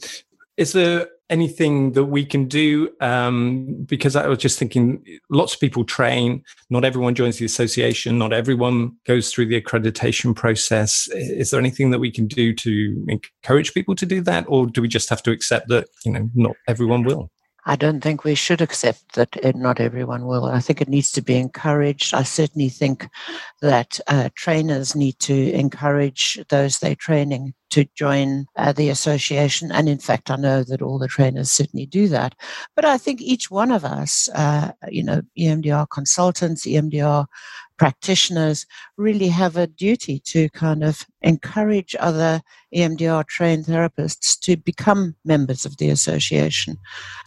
is 0.55 0.73
there 0.73 1.07
anything 1.29 1.93
that 1.93 2.05
we 2.05 2.25
can 2.25 2.47
do? 2.47 2.89
Um, 3.01 3.83
because 3.85 4.15
I 4.15 4.27
was 4.27 4.39
just 4.39 4.57
thinking, 4.59 5.03
lots 5.29 5.53
of 5.53 5.59
people 5.59 5.83
train. 5.83 6.43
Not 6.69 6.85
everyone 6.85 7.15
joins 7.15 7.37
the 7.37 7.45
association. 7.45 8.17
Not 8.17 8.33
everyone 8.33 8.93
goes 9.05 9.31
through 9.31 9.47
the 9.47 9.61
accreditation 9.61 10.35
process. 10.35 11.07
Is 11.13 11.51
there 11.51 11.59
anything 11.59 11.91
that 11.91 11.99
we 11.99 12.11
can 12.11 12.27
do 12.27 12.53
to 12.53 13.05
encourage 13.07 13.73
people 13.73 13.95
to 13.95 14.05
do 14.05 14.21
that, 14.21 14.45
or 14.47 14.67
do 14.67 14.81
we 14.81 14.87
just 14.87 15.09
have 15.09 15.23
to 15.23 15.31
accept 15.31 15.67
that 15.69 15.87
you 16.05 16.11
know 16.11 16.29
not 16.33 16.55
everyone 16.67 17.03
will? 17.03 17.29
I 17.67 17.75
don't 17.75 17.99
think 17.99 18.23
we 18.23 18.33
should 18.33 18.61
accept 18.61 19.15
that 19.15 19.35
not 19.55 19.81
everyone 19.81 20.25
will. 20.25 20.45
I 20.45 20.61
think 20.61 20.81
it 20.81 20.87
needs 20.87 21.11
to 21.11 21.21
be 21.21 21.35
encouraged. 21.35 22.13
I 22.13 22.23
certainly 22.23 22.69
think 22.69 23.09
that 23.61 23.99
uh, 24.07 24.29
trainers 24.35 24.95
need 24.95 25.19
to 25.19 25.51
encourage 25.51 26.39
those 26.47 26.79
they're 26.79 26.95
training 26.95 27.53
to 27.71 27.85
join 27.93 28.45
uh, 28.55 28.71
the 28.71 28.87
association. 28.87 29.69
And 29.73 29.89
in 29.89 29.99
fact, 29.99 30.31
I 30.31 30.37
know 30.37 30.63
that 30.63 30.81
all 30.81 30.97
the 30.97 31.09
trainers 31.09 31.51
certainly 31.51 31.85
do 31.85 32.07
that. 32.07 32.35
But 32.73 32.85
I 32.85 32.97
think 32.97 33.21
each 33.21 33.51
one 33.51 33.71
of 33.71 33.83
us, 33.83 34.29
uh, 34.33 34.71
you 34.87 35.03
know, 35.03 35.21
EMDR 35.37 35.87
consultants, 35.91 36.65
EMDR 36.65 37.25
practitioners 37.77 38.65
really 38.97 39.27
have 39.27 39.55
a 39.55 39.67
duty 39.67 40.19
to 40.19 40.49
kind 40.49 40.83
of 40.83 41.05
encourage 41.21 41.95
other 41.99 42.41
EMDR 42.75 43.25
trained 43.27 43.65
therapists 43.65 44.39
to 44.39 44.57
become 44.57 45.15
members 45.23 45.65
of 45.65 45.77
the 45.77 45.89
association 45.89 46.77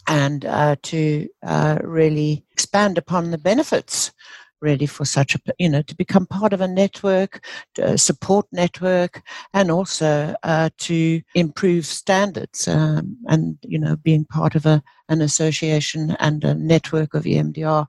and 0.07 0.45
uh, 0.45 0.75
to 0.83 1.27
uh, 1.43 1.79
really 1.83 2.43
expand 2.51 2.97
upon 2.97 3.31
the 3.31 3.37
benefits 3.37 4.11
really 4.61 4.85
for 4.85 5.05
such 5.05 5.35
a 5.35 5.39
you 5.57 5.67
know 5.67 5.81
to 5.81 5.95
become 5.95 6.25
part 6.25 6.53
of 6.53 6.61
a 6.61 6.67
network 6.67 7.43
a 7.79 7.97
support 7.97 8.45
network 8.51 9.21
and 9.53 9.71
also 9.71 10.35
uh, 10.43 10.69
to 10.77 11.21
improve 11.35 11.85
standards 11.85 12.67
um, 12.67 13.17
and 13.27 13.57
you 13.63 13.79
know 13.79 13.95
being 13.97 14.23
part 14.25 14.55
of 14.55 14.65
a 14.65 14.81
an 15.11 15.21
association 15.21 16.15
and 16.19 16.43
a 16.43 16.55
network 16.55 17.13
of 17.13 17.23
emdr 17.23 17.85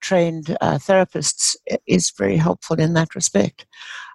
trained 0.00 0.56
uh, 0.60 0.74
therapists 0.74 1.56
is 1.86 2.12
very 2.18 2.36
helpful 2.36 2.78
in 2.78 2.92
that 2.92 3.14
respect 3.14 3.66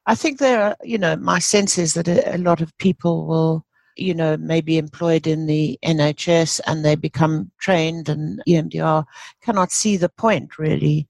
i 0.05 0.15
think 0.15 0.37
there 0.37 0.61
are 0.61 0.75
you 0.83 0.97
know 0.97 1.15
my 1.15 1.39
sense 1.39 1.77
is 1.77 1.93
that 1.93 2.07
a, 2.07 2.37
lot 2.37 2.61
of 2.61 2.77
people 2.77 3.25
will 3.25 3.65
you 3.97 4.13
know, 4.13 4.37
maybe 4.37 4.77
employed 4.77 5.27
in 5.27 5.45
the 5.45 5.77
NHS 5.85 6.59
and 6.65 6.83
they 6.83 6.95
become 6.95 7.51
trained 7.59 8.09
and 8.09 8.41
EMDR 8.47 9.05
cannot 9.41 9.71
see 9.71 9.97
the 9.97 10.09
point 10.09 10.57
really 10.57 11.07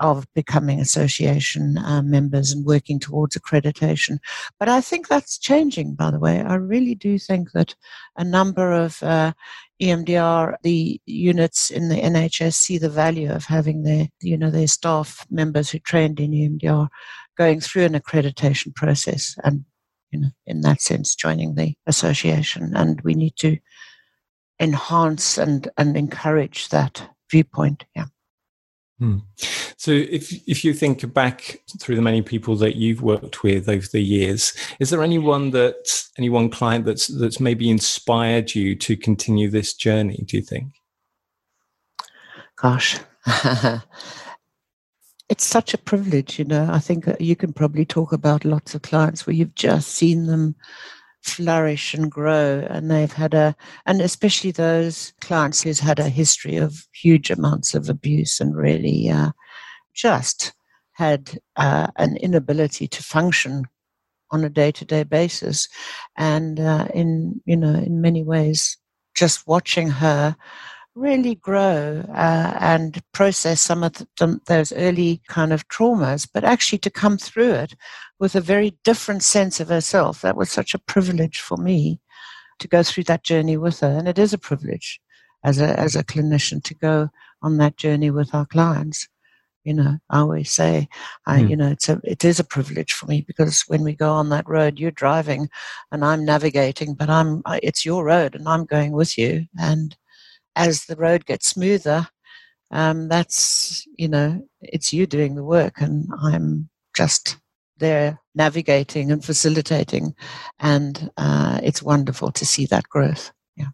of 0.00 0.26
becoming 0.34 0.78
association 0.78 1.78
uh, 1.78 2.02
members 2.02 2.52
and 2.52 2.66
working 2.66 3.00
towards 3.00 3.36
accreditation. 3.36 4.18
But 4.58 4.68
I 4.68 4.82
think 4.82 5.08
that's 5.08 5.38
changing, 5.38 5.94
by 5.94 6.10
the 6.10 6.18
way. 6.18 6.42
I 6.42 6.56
really 6.56 6.94
do 6.94 7.18
think 7.18 7.52
that 7.52 7.74
a 8.16 8.24
number 8.24 8.72
of 8.72 9.02
uh, 9.02 9.32
EMDR, 9.82 10.56
the 10.62 11.00
units 11.04 11.70
in 11.70 11.88
the 11.88 11.96
NHS 11.96 12.54
see 12.54 12.78
the 12.78 12.88
value 12.88 13.30
of 13.30 13.44
having 13.44 13.82
their, 13.82 14.08
you 14.20 14.36
know, 14.36 14.50
their 14.50 14.66
staff 14.66 15.26
members 15.30 15.70
who 15.70 15.78
trained 15.78 16.18
in 16.18 16.30
EMDR 16.30 16.88
going 17.36 17.60
through 17.60 17.84
an 17.84 17.94
accreditation 17.94 18.74
process 18.74 19.36
and, 19.44 19.64
you 20.10 20.20
know, 20.20 20.28
in 20.46 20.62
that 20.62 20.80
sense, 20.80 21.14
joining 21.14 21.54
the 21.54 21.74
association. 21.86 22.74
And 22.74 23.00
we 23.02 23.14
need 23.14 23.36
to 23.38 23.58
enhance 24.58 25.36
and, 25.36 25.68
and 25.76 25.96
encourage 25.96 26.70
that 26.70 27.10
viewpoint. 27.30 27.84
Yeah. 27.94 28.06
Hmm. 28.98 29.18
So, 29.76 29.90
if 29.90 30.32
if 30.48 30.64
you 30.64 30.72
think 30.72 31.12
back 31.12 31.60
through 31.78 31.96
the 31.96 32.02
many 32.02 32.22
people 32.22 32.56
that 32.56 32.76
you've 32.76 33.02
worked 33.02 33.42
with 33.42 33.68
over 33.68 33.86
the 33.86 34.02
years, 34.02 34.54
is 34.80 34.88
there 34.88 35.02
anyone 35.02 35.50
that 35.50 36.02
any 36.16 36.30
one 36.30 36.48
client 36.48 36.86
that's 36.86 37.08
that's 37.08 37.40
maybe 37.40 37.68
inspired 37.68 38.54
you 38.54 38.74
to 38.76 38.96
continue 38.96 39.50
this 39.50 39.74
journey? 39.74 40.24
Do 40.26 40.38
you 40.38 40.42
think? 40.42 40.72
Gosh, 42.56 42.98
it's 45.28 45.44
such 45.44 45.74
a 45.74 45.78
privilege, 45.78 46.38
you 46.38 46.46
know. 46.46 46.66
I 46.70 46.78
think 46.78 47.06
you 47.20 47.36
can 47.36 47.52
probably 47.52 47.84
talk 47.84 48.12
about 48.12 48.46
lots 48.46 48.74
of 48.74 48.80
clients 48.80 49.26
where 49.26 49.36
you've 49.36 49.54
just 49.54 49.88
seen 49.88 50.26
them 50.26 50.54
flourish 51.28 51.94
and 51.94 52.10
grow 52.10 52.66
and 52.70 52.90
they've 52.90 53.12
had 53.12 53.34
a 53.34 53.54
and 53.86 54.00
especially 54.00 54.50
those 54.50 55.12
clients 55.20 55.62
who's 55.62 55.80
had 55.80 55.98
a 55.98 56.08
history 56.08 56.56
of 56.56 56.86
huge 56.92 57.30
amounts 57.30 57.74
of 57.74 57.88
abuse 57.88 58.40
and 58.40 58.56
really 58.56 59.08
uh, 59.10 59.30
just 59.94 60.52
had 60.92 61.38
uh, 61.56 61.88
an 61.96 62.16
inability 62.18 62.88
to 62.88 63.02
function 63.02 63.64
on 64.30 64.44
a 64.44 64.48
day-to-day 64.48 65.04
basis. 65.04 65.68
And 66.16 66.58
uh, 66.58 66.88
in 66.94 67.40
you 67.44 67.56
know 67.56 67.74
in 67.74 68.00
many 68.00 68.22
ways 68.22 68.76
just 69.14 69.46
watching 69.46 69.88
her 69.88 70.36
really 70.96 71.34
grow 71.34 72.02
uh, 72.08 72.56
and 72.58 73.02
process 73.12 73.60
some 73.60 73.84
of 73.84 73.92
the, 73.92 74.40
those 74.46 74.72
early 74.72 75.20
kind 75.28 75.52
of 75.52 75.68
traumas, 75.68 76.26
but 76.32 76.42
actually 76.42 76.78
to 76.78 76.90
come 76.90 77.18
through 77.18 77.52
it 77.52 77.74
with 78.18 78.34
a 78.34 78.40
very 78.40 78.76
different 78.82 79.22
sense 79.22 79.60
of 79.60 79.68
herself. 79.68 80.22
That 80.22 80.36
was 80.36 80.50
such 80.50 80.74
a 80.74 80.78
privilege 80.78 81.38
for 81.38 81.58
me 81.58 82.00
to 82.58 82.66
go 82.66 82.82
through 82.82 83.04
that 83.04 83.24
journey 83.24 83.58
with 83.58 83.80
her. 83.80 83.94
And 83.98 84.08
it 84.08 84.18
is 84.18 84.32
a 84.32 84.38
privilege 84.38 84.98
as 85.44 85.60
a, 85.60 85.78
as 85.78 85.94
a 85.94 86.02
clinician 86.02 86.64
to 86.64 86.74
go 86.74 87.10
on 87.42 87.58
that 87.58 87.76
journey 87.76 88.10
with 88.10 88.34
our 88.34 88.46
clients. 88.46 89.06
You 89.64 89.74
know, 89.74 89.98
I 90.08 90.20
always 90.20 90.50
say, 90.50 90.88
I, 91.26 91.40
mm. 91.40 91.50
you 91.50 91.56
know, 91.56 91.68
it's 91.68 91.90
a, 91.90 92.00
it 92.04 92.24
is 92.24 92.40
a 92.40 92.44
privilege 92.44 92.94
for 92.94 93.04
me 93.06 93.22
because 93.26 93.64
when 93.66 93.82
we 93.82 93.94
go 93.94 94.12
on 94.12 94.30
that 94.30 94.48
road, 94.48 94.78
you're 94.78 94.92
driving 94.92 95.50
and 95.92 96.04
I'm 96.04 96.24
navigating, 96.24 96.94
but 96.94 97.10
I'm, 97.10 97.42
it's 97.62 97.84
your 97.84 98.04
road 98.04 98.34
and 98.34 98.48
I'm 98.48 98.64
going 98.64 98.92
with 98.92 99.18
you. 99.18 99.46
And, 99.60 99.94
as 100.56 100.86
the 100.86 100.96
road 100.96 101.26
gets 101.26 101.46
smoother, 101.48 102.08
um, 102.72 103.08
that's, 103.08 103.86
you 103.96 104.08
know, 104.08 104.44
it's 104.60 104.92
you 104.92 105.06
doing 105.06 105.36
the 105.36 105.44
work 105.44 105.80
and 105.80 106.08
I'm 106.20 106.68
just 106.96 107.36
there 107.78 108.18
navigating 108.34 109.12
and 109.12 109.24
facilitating. 109.24 110.14
And 110.58 111.10
uh, 111.16 111.60
it's 111.62 111.82
wonderful 111.82 112.32
to 112.32 112.46
see 112.46 112.66
that 112.66 112.88
growth. 112.88 113.30
Yeah. 113.56 113.66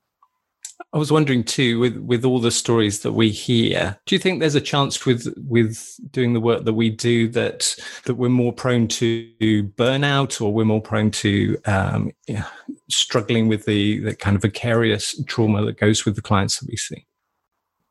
I 0.93 0.99
was 0.99 1.13
wondering 1.13 1.45
too, 1.45 1.79
with 1.79 1.97
with 1.99 2.25
all 2.25 2.41
the 2.41 2.51
stories 2.51 3.01
that 3.01 3.13
we 3.13 3.31
hear, 3.31 3.99
do 4.05 4.15
you 4.15 4.19
think 4.19 4.41
there's 4.41 4.57
a 4.57 4.61
chance 4.61 5.07
with 5.07 5.33
with 5.37 5.97
doing 6.11 6.35
the 6.35 6.41
work 6.41 6.65
that 6.65 6.75
we 6.75 6.91
do 6.91 7.29
that 7.29 7.75
that 8.05 8.17
we're 8.17 8.29
more 8.29 8.53
prone 8.53 8.89
to 8.89 9.33
burnout, 9.79 10.41
or 10.43 10.53
we're 10.53 10.65
more 10.65 10.83
prone 10.83 11.11
to 11.13 11.57
um, 11.65 12.11
yeah, 12.27 12.47
struggling 12.95 13.49
with 13.49 13.65
the, 13.65 13.99
the 14.01 14.15
kind 14.15 14.37
of 14.37 14.43
vicarious 14.43 15.21
trauma 15.27 15.65
that 15.65 15.79
goes 15.79 16.05
with 16.05 16.17
the 16.17 16.23
clients 16.23 16.59
that 16.59 16.69
we 16.69 16.77
see. 16.77 17.07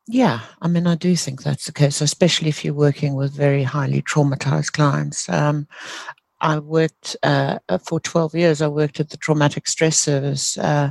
Yeah, 0.08 0.40
I 0.60 0.68
mean, 0.68 0.86
I 0.86 0.96
do 0.96 1.14
think 1.14 1.42
that's 1.42 1.66
the 1.66 1.72
case, 1.72 2.00
especially 2.00 2.48
if 2.48 2.64
you're 2.64 2.74
working 2.74 3.14
with 3.14 3.32
very 3.32 3.62
highly 3.62 4.02
traumatized 4.02 4.72
clients. 4.72 5.28
Um, 5.28 5.68
I 6.40 6.58
worked 6.58 7.16
uh, 7.22 7.58
for 7.86 8.00
12 8.00 8.34
years, 8.34 8.62
I 8.62 8.68
worked 8.68 8.98
at 8.98 9.10
the 9.10 9.16
Traumatic 9.16 9.68
Stress 9.68 9.96
Service, 9.98 10.58
uh, 10.58 10.90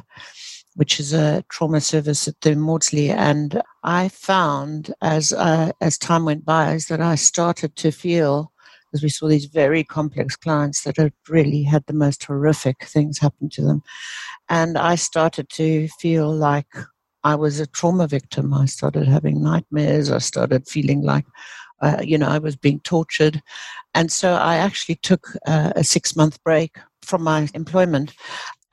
which 0.75 0.99
is 0.99 1.11
a 1.11 1.43
trauma 1.49 1.81
service 1.81 2.27
at 2.29 2.39
the 2.39 2.55
Maudsley. 2.55 3.09
And 3.09 3.61
I 3.83 4.07
found 4.07 4.93
as, 5.01 5.33
uh, 5.33 5.73
as 5.81 5.97
time 5.97 6.23
went 6.23 6.45
by, 6.45 6.73
is 6.73 6.87
that 6.87 7.01
I 7.01 7.15
started 7.15 7.75
to 7.75 7.91
feel 7.91 8.53
because 8.91 9.03
we 9.03 9.09
saw 9.09 9.27
these 9.27 9.45
very 9.45 9.83
complex 9.83 10.35
clients 10.35 10.83
that 10.83 10.97
had 10.97 11.13
really 11.29 11.63
had 11.63 11.85
the 11.85 11.93
most 11.93 12.23
horrific 12.23 12.83
things 12.85 13.19
happen 13.19 13.49
to 13.49 13.61
them. 13.61 13.81
And 14.49 14.77
I 14.77 14.95
started 14.95 15.49
to 15.51 15.87
feel 15.99 16.33
like 16.33 16.67
I 17.23 17.35
was 17.35 17.59
a 17.59 17.67
trauma 17.67 18.07
victim. 18.07 18.53
I 18.53 18.65
started 18.65 19.07
having 19.07 19.41
nightmares. 19.41 20.11
I 20.11 20.17
started 20.17 20.67
feeling 20.67 21.03
like, 21.03 21.25
uh, 21.81 22.01
you 22.03 22.17
know, 22.17 22.27
I 22.27 22.39
was 22.39 22.55
being 22.55 22.79
tortured. 22.81 23.41
And 23.93 24.11
so 24.11 24.33
I 24.33 24.57
actually 24.57 24.95
took 24.95 25.27
uh, 25.47 25.71
a 25.75 25.83
six 25.83 26.15
month 26.15 26.43
break 26.43 26.77
from 27.01 27.23
my 27.23 27.47
employment 27.53 28.13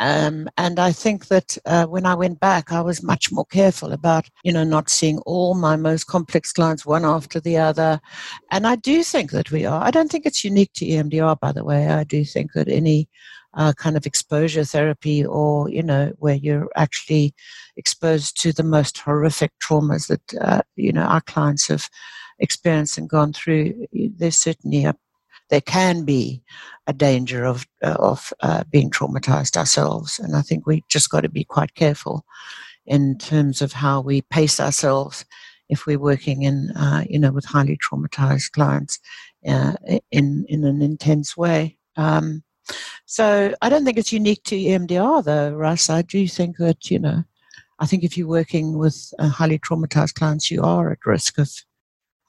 um, 0.00 0.48
and 0.56 0.78
I 0.78 0.92
think 0.92 1.26
that 1.26 1.58
uh, 1.66 1.86
when 1.86 2.06
I 2.06 2.14
went 2.14 2.38
back, 2.38 2.72
I 2.72 2.80
was 2.80 3.02
much 3.02 3.32
more 3.32 3.46
careful 3.46 3.92
about, 3.92 4.28
you 4.44 4.52
know, 4.52 4.64
not 4.64 4.88
seeing 4.88 5.18
all 5.20 5.54
my 5.54 5.76
most 5.76 6.04
complex 6.04 6.52
clients 6.52 6.86
one 6.86 7.04
after 7.04 7.40
the 7.40 7.56
other. 7.56 8.00
And 8.50 8.66
I 8.66 8.76
do 8.76 9.02
think 9.02 9.32
that 9.32 9.50
we 9.50 9.64
are. 9.64 9.82
I 9.82 9.90
don't 9.90 10.10
think 10.10 10.24
it's 10.24 10.44
unique 10.44 10.72
to 10.74 10.86
EMDR, 10.86 11.40
by 11.40 11.52
the 11.52 11.64
way. 11.64 11.88
I 11.88 12.04
do 12.04 12.24
think 12.24 12.52
that 12.52 12.68
any 12.68 13.08
uh, 13.54 13.72
kind 13.72 13.96
of 13.96 14.06
exposure 14.06 14.64
therapy 14.64 15.24
or, 15.24 15.68
you 15.68 15.82
know, 15.82 16.12
where 16.18 16.36
you're 16.36 16.68
actually 16.76 17.34
exposed 17.76 18.40
to 18.42 18.52
the 18.52 18.62
most 18.62 18.98
horrific 18.98 19.50
traumas 19.60 20.06
that, 20.06 20.34
uh, 20.40 20.62
you 20.76 20.92
know, 20.92 21.02
our 21.02 21.22
clients 21.22 21.66
have 21.66 21.88
experienced 22.38 22.98
and 22.98 23.08
gone 23.08 23.32
through, 23.32 23.86
there's 23.92 24.38
certainly 24.38 24.84
a 24.84 24.94
there 25.50 25.60
can 25.60 26.04
be 26.04 26.42
a 26.86 26.92
danger 26.92 27.44
of 27.44 27.66
uh, 27.82 27.96
of 27.98 28.32
uh, 28.40 28.64
being 28.70 28.90
traumatized 28.90 29.56
ourselves, 29.56 30.18
and 30.18 30.36
I 30.36 30.42
think 30.42 30.66
we 30.66 30.84
just 30.88 31.10
got 31.10 31.20
to 31.20 31.28
be 31.28 31.44
quite 31.44 31.74
careful 31.74 32.24
in 32.86 33.18
terms 33.18 33.60
of 33.60 33.72
how 33.72 34.00
we 34.00 34.22
pace 34.22 34.58
ourselves 34.58 35.24
if 35.68 35.84
we're 35.86 35.98
working 35.98 36.42
in 36.42 36.70
uh, 36.72 37.04
you 37.08 37.18
know 37.18 37.32
with 37.32 37.44
highly 37.44 37.78
traumatized 37.78 38.52
clients 38.52 38.98
uh, 39.46 39.74
in 40.10 40.44
in 40.48 40.64
an 40.64 40.82
intense 40.82 41.36
way. 41.36 41.76
Um, 41.96 42.42
so 43.06 43.54
I 43.62 43.68
don't 43.68 43.84
think 43.84 43.98
it's 43.98 44.12
unique 44.12 44.42
to 44.44 44.56
EMDR 44.56 45.24
though, 45.24 45.52
Russ. 45.54 45.90
I 45.90 46.02
do 46.02 46.26
think 46.28 46.58
that 46.58 46.90
you 46.90 46.98
know 46.98 47.24
I 47.78 47.86
think 47.86 48.02
if 48.02 48.16
you're 48.16 48.28
working 48.28 48.76
with 48.76 49.12
uh, 49.18 49.28
highly 49.28 49.58
traumatized 49.58 50.14
clients, 50.14 50.50
you 50.50 50.62
are 50.62 50.90
at 50.90 51.06
risk 51.06 51.38
of 51.38 51.50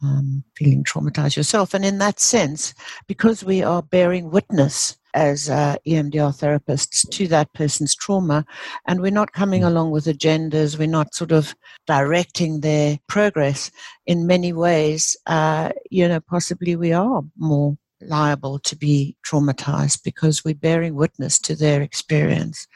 um, 0.02 0.44
feeling 0.56 0.84
traumatized 0.84 1.36
yourself. 1.36 1.74
And 1.74 1.84
in 1.84 1.98
that 2.00 2.20
sense, 2.20 2.74
because 3.08 3.44
we 3.44 3.64
are 3.64 3.82
bearing 3.82 4.32
witness 4.32 4.98
as 5.14 5.50
uh, 5.50 5.76
EMDR 5.88 6.38
therapists 6.38 7.10
to 7.10 7.28
that 7.28 7.52
person's 7.54 7.96
trauma, 7.96 8.46
and 8.88 9.02
we're 9.02 9.12
not 9.12 9.34
coming 9.34 9.64
mm. 9.64 9.68
along 9.68 9.92
with 9.92 10.06
agendas, 10.06 10.78
we're 10.78 10.88
not 10.88 11.16
sort 11.16 11.32
of 11.32 11.56
directing 11.88 12.62
their 12.62 13.00
progress 13.08 13.72
in 14.06 14.28
many 14.28 14.54
ways, 14.54 15.18
uh, 15.26 15.72
you 15.90 16.08
know, 16.08 16.20
possibly 16.20 16.76
we 16.76 16.94
are 16.94 17.24
more 17.38 17.76
liable 18.02 18.60
to 18.60 18.76
be 18.76 19.16
traumatized 19.28 20.04
because 20.04 20.46
we're 20.46 20.56
bearing 20.56 20.96
witness 20.96 21.40
to 21.40 21.56
their 21.56 21.82
experience 21.82 22.68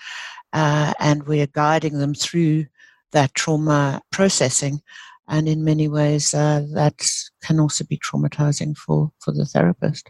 uh, 0.54 0.94
and 1.00 1.24
we're 1.24 1.48
guiding 1.48 1.98
them 1.98 2.14
through 2.14 2.66
that 3.12 3.34
trauma 3.34 4.02
processing. 4.12 4.82
And 5.28 5.48
in 5.48 5.64
many 5.64 5.88
ways, 5.88 6.34
uh, 6.34 6.66
that 6.74 7.06
can 7.42 7.60
also 7.60 7.86
be 7.86 7.98
traumatizing 8.00 8.76
for, 8.76 9.12
for 9.20 9.32
the 9.32 9.46
therapist. 9.46 10.10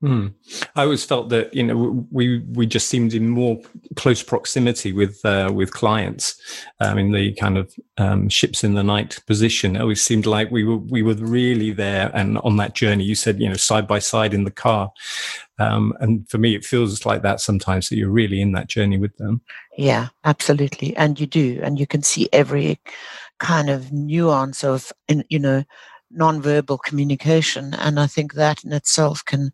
Hmm. 0.00 0.28
I 0.76 0.82
always 0.84 1.04
felt 1.04 1.28
that 1.30 1.52
you 1.52 1.64
know 1.64 2.06
we 2.12 2.38
we 2.52 2.66
just 2.66 2.86
seemed 2.86 3.14
in 3.14 3.28
more 3.28 3.60
close 3.96 4.22
proximity 4.22 4.92
with 4.92 5.20
uh, 5.24 5.50
with 5.52 5.72
clients 5.72 6.40
um, 6.78 6.98
in 6.98 7.10
the 7.10 7.32
kind 7.32 7.58
of 7.58 7.74
um, 7.96 8.28
ships 8.28 8.62
in 8.62 8.74
the 8.74 8.84
night 8.84 9.18
position. 9.26 9.74
It 9.74 9.80
always 9.80 10.00
seemed 10.00 10.24
like 10.24 10.52
we 10.52 10.62
were 10.62 10.76
we 10.76 11.02
were 11.02 11.14
really 11.14 11.72
there 11.72 12.12
and 12.14 12.38
on 12.38 12.58
that 12.58 12.76
journey. 12.76 13.02
You 13.02 13.16
said 13.16 13.40
you 13.40 13.48
know 13.48 13.56
side 13.56 13.88
by 13.88 13.98
side 13.98 14.34
in 14.34 14.44
the 14.44 14.52
car, 14.52 14.92
um, 15.58 15.92
and 15.98 16.30
for 16.30 16.38
me 16.38 16.54
it 16.54 16.64
feels 16.64 17.04
like 17.04 17.22
that 17.22 17.40
sometimes 17.40 17.88
that 17.88 17.96
you're 17.96 18.08
really 18.08 18.40
in 18.40 18.52
that 18.52 18.68
journey 18.68 18.98
with 18.98 19.16
them. 19.16 19.40
Yeah, 19.76 20.10
absolutely, 20.24 20.96
and 20.96 21.18
you 21.18 21.26
do, 21.26 21.58
and 21.60 21.76
you 21.76 21.88
can 21.88 22.04
see 22.04 22.28
every 22.32 22.78
kind 23.38 23.70
of 23.70 23.92
nuance 23.92 24.64
of 24.64 24.92
you 25.28 25.38
know 25.38 25.64
nonverbal 26.16 26.78
communication, 26.82 27.74
and 27.74 28.00
I 28.00 28.06
think 28.06 28.34
that 28.34 28.64
in 28.64 28.72
itself 28.72 29.24
can 29.24 29.52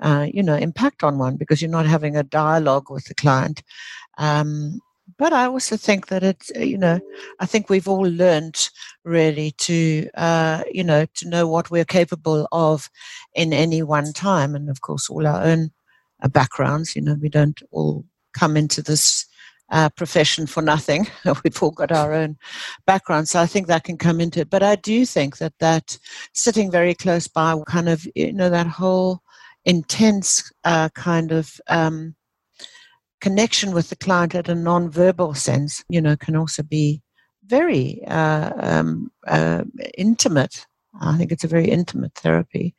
uh, 0.00 0.26
you 0.32 0.42
know, 0.42 0.54
impact 0.56 1.02
on 1.02 1.18
one 1.18 1.36
because 1.36 1.62
you're 1.62 1.70
not 1.70 1.86
having 1.86 2.16
a 2.16 2.22
dialogue 2.22 2.90
with 2.90 3.06
the 3.06 3.14
client. 3.14 3.62
Um, 4.18 4.80
but 5.18 5.32
I 5.32 5.46
also 5.46 5.76
think 5.76 6.08
that 6.08 6.22
it's, 6.22 6.50
uh, 6.56 6.60
you 6.60 6.76
know, 6.76 7.00
I 7.38 7.46
think 7.46 7.70
we've 7.70 7.88
all 7.88 8.02
learned 8.02 8.68
really 9.04 9.52
to, 9.58 10.08
uh, 10.14 10.64
you 10.70 10.84
know, 10.84 11.06
to 11.14 11.28
know 11.28 11.46
what 11.46 11.70
we're 11.70 11.84
capable 11.84 12.48
of 12.52 12.90
in 13.34 13.52
any 13.52 13.82
one 13.82 14.12
time. 14.12 14.54
And 14.54 14.68
of 14.68 14.80
course, 14.80 15.08
all 15.08 15.26
our 15.26 15.42
own 15.42 15.70
uh, 16.22 16.28
backgrounds, 16.28 16.96
you 16.96 17.02
know, 17.02 17.16
we 17.20 17.28
don't 17.28 17.62
all 17.70 18.04
come 18.34 18.56
into 18.56 18.82
this 18.82 19.26
uh, 19.70 19.88
profession 19.90 20.46
for 20.46 20.62
nothing. 20.62 21.06
We've 21.44 21.62
all 21.62 21.70
got 21.70 21.92
our 21.92 22.12
own 22.12 22.36
background, 22.86 23.28
so 23.28 23.40
I 23.40 23.46
think 23.46 23.66
that 23.66 23.84
can 23.84 23.98
come 23.98 24.20
into 24.20 24.40
it. 24.40 24.50
But 24.50 24.62
I 24.62 24.76
do 24.76 25.04
think 25.04 25.38
that 25.38 25.54
that 25.60 25.98
sitting 26.34 26.70
very 26.70 26.94
close 26.94 27.28
by, 27.28 27.58
kind 27.66 27.88
of, 27.88 28.06
you 28.14 28.32
know, 28.32 28.50
that 28.50 28.66
whole 28.66 29.20
intense 29.64 30.50
uh, 30.64 30.88
kind 30.90 31.32
of 31.32 31.60
um, 31.68 32.14
connection 33.20 33.72
with 33.72 33.90
the 33.90 33.96
client 33.96 34.34
at 34.34 34.48
a 34.48 34.54
non-verbal 34.54 35.34
sense, 35.34 35.84
you 35.88 36.00
know, 36.00 36.16
can 36.16 36.36
also 36.36 36.62
be 36.62 37.02
very 37.46 38.02
uh, 38.06 38.52
um, 38.58 39.10
uh, 39.26 39.64
intimate. 39.96 40.66
I 41.00 41.16
think 41.16 41.32
it's 41.32 41.44
a 41.44 41.48
very 41.48 41.68
intimate 41.68 42.14
therapy, 42.14 42.74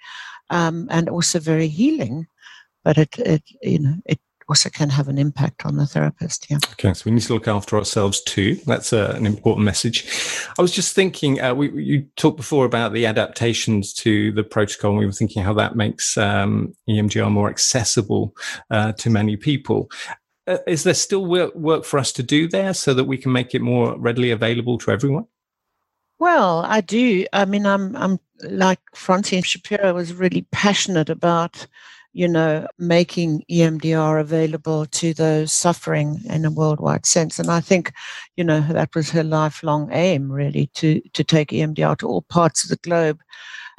um, 0.49 0.87
and 0.89 1.09
also 1.09 1.39
very 1.39 1.67
healing. 1.67 2.27
But 2.83 2.97
it, 2.97 3.19
it, 3.19 3.43
you 3.61 3.79
know, 3.79 3.95
it 4.05 4.19
also 4.49 4.69
can 4.69 4.89
have 4.89 5.07
an 5.07 5.17
impact 5.17 5.65
on 5.65 5.75
the 5.75 5.85
therapist. 5.85 6.49
Yeah. 6.49 6.57
Okay, 6.73 6.93
so 6.93 7.03
we 7.05 7.11
need 7.11 7.21
to 7.23 7.33
look 7.33 7.47
after 7.47 7.77
ourselves 7.77 8.21
too. 8.21 8.55
That's 8.65 8.93
uh, 8.93 9.13
an 9.15 9.25
important 9.25 9.65
message. 9.65 10.07
I 10.57 10.61
was 10.61 10.71
just 10.71 10.95
thinking, 10.95 11.41
uh, 11.41 11.53
we, 11.53 11.71
you 11.71 12.05
talked 12.15 12.37
before 12.37 12.65
about 12.65 12.93
the 12.93 13.05
adaptations 13.05 13.93
to 13.95 14.31
the 14.31 14.43
protocol, 14.43 14.91
and 14.91 14.99
we 14.99 15.05
were 15.05 15.11
thinking 15.11 15.43
how 15.43 15.53
that 15.53 15.75
makes 15.75 16.17
um, 16.17 16.73
EMDR 16.89 17.31
more 17.31 17.49
accessible 17.49 18.35
uh, 18.71 18.93
to 18.93 19.09
many 19.09 19.35
people. 19.35 19.89
Uh, 20.47 20.57
is 20.65 20.83
there 20.83 20.93
still 20.93 21.25
work, 21.25 21.53
work 21.55 21.83
for 21.83 21.99
us 21.99 22.11
to 22.13 22.23
do 22.23 22.47
there 22.47 22.73
so 22.73 22.93
that 22.93 23.03
we 23.05 23.17
can 23.17 23.31
make 23.31 23.53
it 23.53 23.61
more 23.61 23.97
readily 23.99 24.31
available 24.31 24.77
to 24.77 24.91
everyone? 24.91 25.25
Well, 26.19 26.63
I 26.65 26.81
do. 26.81 27.25
I 27.33 27.45
mean, 27.45 27.65
I'm, 27.65 27.95
I'm 27.95 28.19
like 28.43 28.79
Francine 28.95 29.43
Shapiro 29.43 29.93
was 29.93 30.13
really 30.13 30.47
passionate 30.51 31.09
about 31.09 31.67
you 32.17 32.27
know, 32.27 32.67
making 32.79 33.43
EMDR 33.47 34.19
available 34.19 34.87
to 34.87 35.13
those 35.13 35.53
suffering 35.53 36.19
in 36.25 36.45
a 36.45 36.49
worldwide 36.49 37.05
sense. 37.05 37.37
And 37.37 37.51
I 37.51 37.59
think, 37.59 37.93
you 38.35 38.43
know, 38.43 38.59
that 38.61 38.95
was 38.95 39.11
her 39.11 39.23
lifelong 39.23 39.89
aim, 39.91 40.31
really, 40.31 40.65
to, 40.73 40.99
to 41.13 41.23
take 41.23 41.49
EMDR 41.49 41.95
to 41.99 42.07
all 42.07 42.23
parts 42.23 42.63
of 42.63 42.71
the 42.71 42.77
globe 42.77 43.21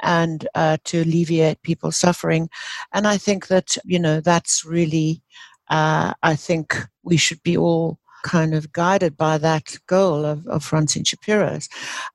and 0.03 0.47
uh, 0.55 0.77
to 0.85 1.01
alleviate 1.01 1.61
people's 1.63 1.97
suffering. 1.97 2.49
And 2.93 3.05
I 3.07 3.17
think 3.17 3.47
that, 3.47 3.75
you 3.83 3.99
know, 3.99 4.21
that's 4.21 4.63
really, 4.63 5.21
uh, 5.69 6.13
I 6.23 6.37
think 6.37 6.77
we 7.03 7.17
should 7.17 7.43
be 7.43 7.57
all 7.57 7.99
kind 8.23 8.53
of 8.53 8.71
guided 8.71 9.17
by 9.17 9.37
that 9.37 9.75
goal 9.87 10.25
of, 10.25 10.45
of 10.47 10.63
Francine 10.63 11.03
Shapiro's. 11.03 11.69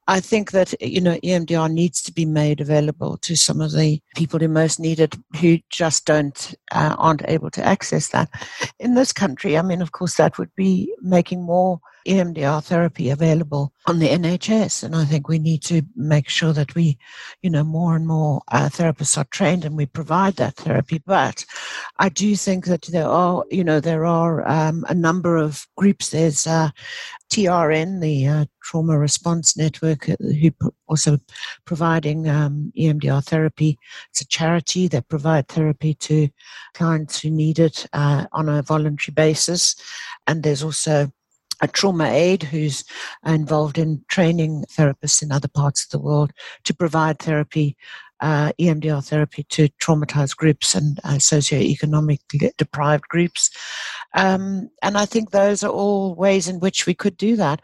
I 0.07 0.21
think 0.21 0.51
that, 0.53 0.81
you 0.81 1.01
know, 1.01 1.19
EMDR 1.25 1.71
needs 1.71 2.03
to 2.03 2.12
be 2.12 2.25
made 2.25 2.61
available 2.61 3.17
to 3.19 3.37
some 3.37 3.61
of 3.61 3.73
the 3.73 4.01
people 4.17 4.38
who 4.38 4.49
most 4.49 4.79
need 4.79 5.01
it, 5.01 5.17
who 5.40 5.59
just 5.71 6.05
don't, 6.05 6.55
uh, 6.73 6.95
aren't 6.99 7.29
able 7.29 7.51
to 7.51 7.64
access 7.64 8.09
that. 8.09 8.29
In 8.79 8.95
this 8.95 9.12
country, 9.12 9.57
I 9.57 9.62
mean, 9.62 9.83
of 9.83 9.93
course, 9.93 10.17
that 10.17 10.38
would 10.38 10.55
be 10.57 10.93
making 11.01 11.43
more 11.43 11.81
EMDR 12.07 12.62
therapy 12.62 13.11
available 13.11 13.73
on 13.87 13.99
the 13.99 14.09
NHS. 14.09 14.83
And 14.83 14.95
I 14.95 15.05
think 15.05 15.29
we 15.29 15.38
need 15.38 15.62
to 15.64 15.83
make 15.97 16.29
sure 16.29 16.53
that 16.53 16.75
we, 16.75 16.99
you 17.43 17.51
know, 17.51 17.64
more 17.64 17.97
and 17.97 18.07
more 18.07 18.43
uh, 18.49 18.69
therapists 18.69 19.17
are 19.19 19.25
trained 19.25 19.64
and 19.64 19.77
we 19.77 19.87
provide 19.87 20.37
that 20.37 20.57
therapy. 20.57 21.03
But 21.05 21.45
I 21.99 22.09
do 22.09 22.37
think 22.37 22.67
that 22.67 22.83
there 22.83 23.09
are, 23.09 23.45
you 23.51 23.64
know, 23.64 23.81
there 23.81 24.05
are 24.05 24.47
um, 24.49 24.85
a 24.88 24.95
number 24.95 25.37
of 25.37 25.67
groups. 25.77 26.11
There's 26.11 26.47
uh, 26.47 26.71
TRN, 27.31 28.01
the 28.01 28.27
uh, 28.27 28.45
Trauma 28.62 28.99
Response 28.99 29.57
Network, 29.57 30.09
uh, 30.09 30.17
who 30.21 30.51
also 30.87 31.19
providing 31.64 32.29
um, 32.29 32.73
EMDR 32.79 33.25
therapy. 33.25 33.79
It's 34.11 34.21
a 34.21 34.27
charity 34.27 34.88
that 34.88 35.09
provide 35.09 35.49
therapy 35.49 35.95
to 35.95 36.29
clients 36.75 37.21
who 37.21 37.31
need 37.31 37.59
it 37.59 37.87
uh, 37.93 38.27
on 38.33 38.49
a 38.49 38.62
voluntary 38.62 39.14
basis. 39.14 39.77
And 40.27 40.43
there's 40.43 40.62
also 40.62 41.11
a 41.64 41.68
trauma 41.68 42.05
aid 42.05 42.42
who's 42.42 42.85
involved 43.27 43.79
in 43.79 44.05
training 44.09 44.64
therapists 44.70 45.22
in 45.22 45.33
other 45.33 45.48
parts 45.48 45.85
of 45.85 45.90
the 45.90 45.98
world 45.98 46.31
to 46.64 46.74
provide 46.74 47.18
therapy, 47.18 47.77
uh, 48.20 48.53
EMDR 48.61 49.05
therapy 49.05 49.44
to 49.48 49.68
traumatized 49.83 50.37
groups 50.37 50.74
and 50.74 51.00
uh, 51.05 51.14
socioeconomically 51.14 52.50
deprived 52.59 53.09
groups. 53.09 53.50
Um, 54.14 54.70
and 54.83 54.96
I 54.96 55.07
think 55.07 55.31
those 55.31 55.64
are 55.64 55.70
all 55.70 56.14
ways 56.14 56.48
in 56.48 56.61
which 56.61 56.87
we 56.87 56.94
could 56.94 57.16
do 57.16 57.35
that. 57.37 57.61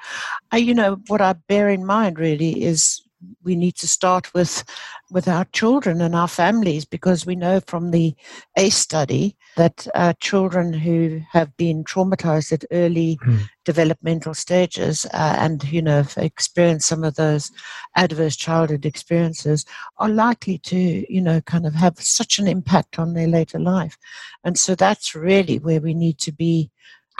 I, 0.50 0.56
you 0.56 0.74
know, 0.74 1.00
what 1.08 1.20
I 1.20 1.34
bear 1.34 1.68
in 1.68 1.84
mind 1.84 2.18
really 2.18 2.62
is 2.62 3.02
we 3.42 3.54
need 3.54 3.76
to 3.76 3.88
start 3.88 4.32
with 4.34 4.64
with 5.10 5.26
our 5.28 5.44
children 5.46 6.00
and 6.00 6.14
our 6.14 6.28
families 6.28 6.84
because 6.84 7.26
we 7.26 7.34
know 7.34 7.60
from 7.66 7.90
the 7.90 8.14
ACE 8.56 8.76
study 8.76 9.36
that 9.56 9.86
uh, 9.94 10.12
children 10.20 10.72
who 10.72 11.20
have 11.30 11.56
been 11.56 11.82
traumatized 11.84 12.52
at 12.52 12.64
early 12.70 13.18
mm. 13.26 13.40
developmental 13.64 14.34
stages 14.34 15.04
uh, 15.12 15.36
and 15.38 15.64
you 15.64 15.82
know 15.82 16.02
have 16.02 16.14
experienced 16.16 16.88
some 16.88 17.04
of 17.04 17.16
those 17.16 17.50
adverse 17.96 18.36
childhood 18.36 18.86
experiences 18.86 19.64
are 19.98 20.08
likely 20.08 20.58
to 20.58 21.04
you 21.12 21.20
know 21.20 21.40
kind 21.42 21.66
of 21.66 21.74
have 21.74 21.98
such 21.98 22.38
an 22.38 22.46
impact 22.46 22.98
on 22.98 23.14
their 23.14 23.28
later 23.28 23.58
life 23.58 23.98
and 24.44 24.58
so 24.58 24.74
that's 24.74 25.14
really 25.14 25.58
where 25.58 25.80
we 25.80 25.94
need 25.94 26.18
to 26.18 26.32
be 26.32 26.70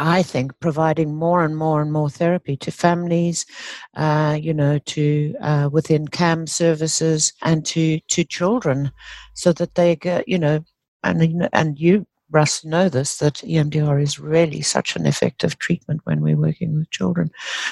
I 0.01 0.23
think 0.23 0.59
providing 0.61 1.15
more 1.15 1.45
and 1.45 1.57
more 1.57 1.83
and 1.83 1.93
more 1.93 2.09
therapy 2.09 2.57
to 2.57 2.71
families, 2.71 3.45
uh, 3.97 4.39
you 4.41 4.55
know, 4.55 4.79
to 4.79 5.35
uh, 5.43 5.69
within 5.71 6.09
CAMHS 6.09 6.49
services 6.49 7.33
and 7.43 7.65
to 7.67 8.01
to 8.01 8.25
children, 8.25 8.93
so 9.35 9.53
that 9.53 9.75
they 9.75 9.97
get, 9.97 10.27
you 10.27 10.39
know, 10.39 10.65
and 11.05 11.49
and 11.53 11.79
you, 11.79 12.07
Russ, 12.31 12.65
know 12.65 12.89
this 12.89 13.19
that 13.19 13.35
EMDR 13.35 14.03
is 14.03 14.19
really 14.19 14.63
such 14.63 14.97
an 14.97 15.07
effective 15.07 15.59
treatment 15.59 16.01
when 16.05 16.23
we're 16.23 16.37
working 16.37 16.75
with 16.77 16.91
children. 16.91 17.31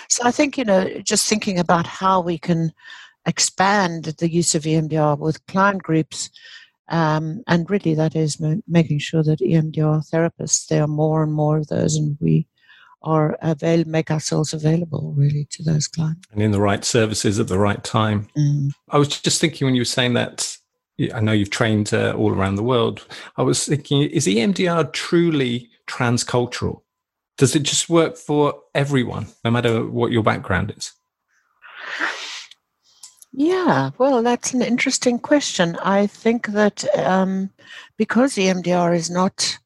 So 0.08 0.22
I 0.26 0.30
think 0.30 0.58
you 0.58 0.64
know, 0.64 0.86
just 1.00 1.26
thinking 1.26 1.58
about 1.58 1.86
how 1.86 2.20
we 2.20 2.36
can 2.36 2.72
expand 3.24 4.04
the 4.04 4.30
use 4.30 4.54
of 4.54 4.64
EMDR 4.64 5.18
with 5.18 5.46
client 5.46 5.82
groups 5.82 6.30
um, 6.88 7.42
and 7.46 7.70
really, 7.70 7.94
that 7.94 8.16
is 8.16 8.40
m- 8.40 8.62
making 8.66 8.98
sure 8.98 9.22
that 9.22 9.40
EMDR 9.40 10.08
therapists, 10.10 10.66
there 10.68 10.82
are 10.82 10.88
more 10.88 11.22
and 11.22 11.32
more 11.32 11.58
of 11.58 11.68
those, 11.68 11.96
and 11.96 12.16
we 12.20 12.46
are 13.02 13.38
avail- 13.42 13.84
make 13.86 14.10
ourselves 14.10 14.52
available 14.52 15.12
really 15.16 15.46
to 15.50 15.62
those 15.62 15.86
clients. 15.86 16.26
And 16.32 16.42
in 16.42 16.50
the 16.50 16.60
right 16.60 16.84
services 16.84 17.38
at 17.38 17.48
the 17.48 17.58
right 17.58 17.82
time. 17.84 18.28
Mm. 18.36 18.72
I 18.88 18.98
was 18.98 19.08
just 19.08 19.40
thinking 19.40 19.66
when 19.66 19.74
you 19.74 19.82
were 19.82 19.86
saying 19.86 20.14
that, 20.14 20.56
I 21.14 21.20
know 21.20 21.32
you've 21.32 21.50
trained 21.50 21.94
uh, 21.94 22.12
all 22.12 22.32
around 22.32 22.56
the 22.56 22.62
world. 22.64 23.06
I 23.36 23.42
was 23.42 23.66
thinking, 23.66 24.02
is 24.02 24.26
EMDR 24.26 24.92
truly 24.92 25.70
transcultural? 25.86 26.82
Does 27.36 27.54
it 27.54 27.62
just 27.62 27.88
work 27.88 28.16
for 28.16 28.60
everyone, 28.74 29.28
no 29.44 29.50
matter 29.50 29.84
what 29.86 30.10
your 30.10 30.24
background 30.24 30.74
is? 30.76 30.92
Yeah, 33.40 33.90
well, 33.98 34.24
that's 34.24 34.52
an 34.52 34.62
interesting 34.62 35.20
question. 35.20 35.76
I 35.76 36.08
think 36.08 36.48
that 36.48 36.84
um, 36.98 37.50
because 37.96 38.34
EMDR 38.34 38.96
is 38.96 39.10
not 39.10 39.56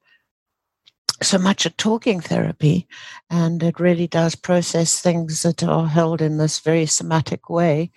so 1.23 1.39
much 1.39 1.65
a 1.65 1.71
talking 1.71 2.21
therapy 2.21 2.87
and 3.31 3.63
it 3.63 3.81
really 3.81 4.07
does 4.07 4.35
process 4.35 5.01
things 5.01 5.41
that 5.41 5.63
are 5.63 5.87
held 5.87 6.21
in 6.21 6.37
this 6.37 6.61
very 6.61 6.85
somatic 6.85 7.49
way, 7.49 7.91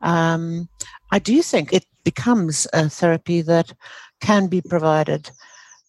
um, 0.00 0.68
I 1.12 1.20
do 1.20 1.42
think 1.42 1.72
it 1.72 1.86
becomes 2.02 2.66
a 2.72 2.90
therapy 2.90 3.40
that 3.42 3.72
can 4.20 4.48
be 4.48 4.60
provided 4.60 5.30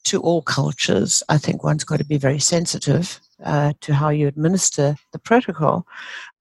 to 0.04 0.22
all 0.22 0.44
cultures. 0.44 1.24
I 1.30 1.40
think 1.40 1.64
one's 1.64 1.84
got 1.84 1.98
to 1.98 2.06
be 2.06 2.20
very 2.20 2.40
sensitive 2.40 3.20
uh, 3.44 3.74
to 3.82 3.94
how 3.94 4.10
you 4.10 4.28
administer 4.28 4.96
the 5.12 5.20
protocol. 5.20 5.86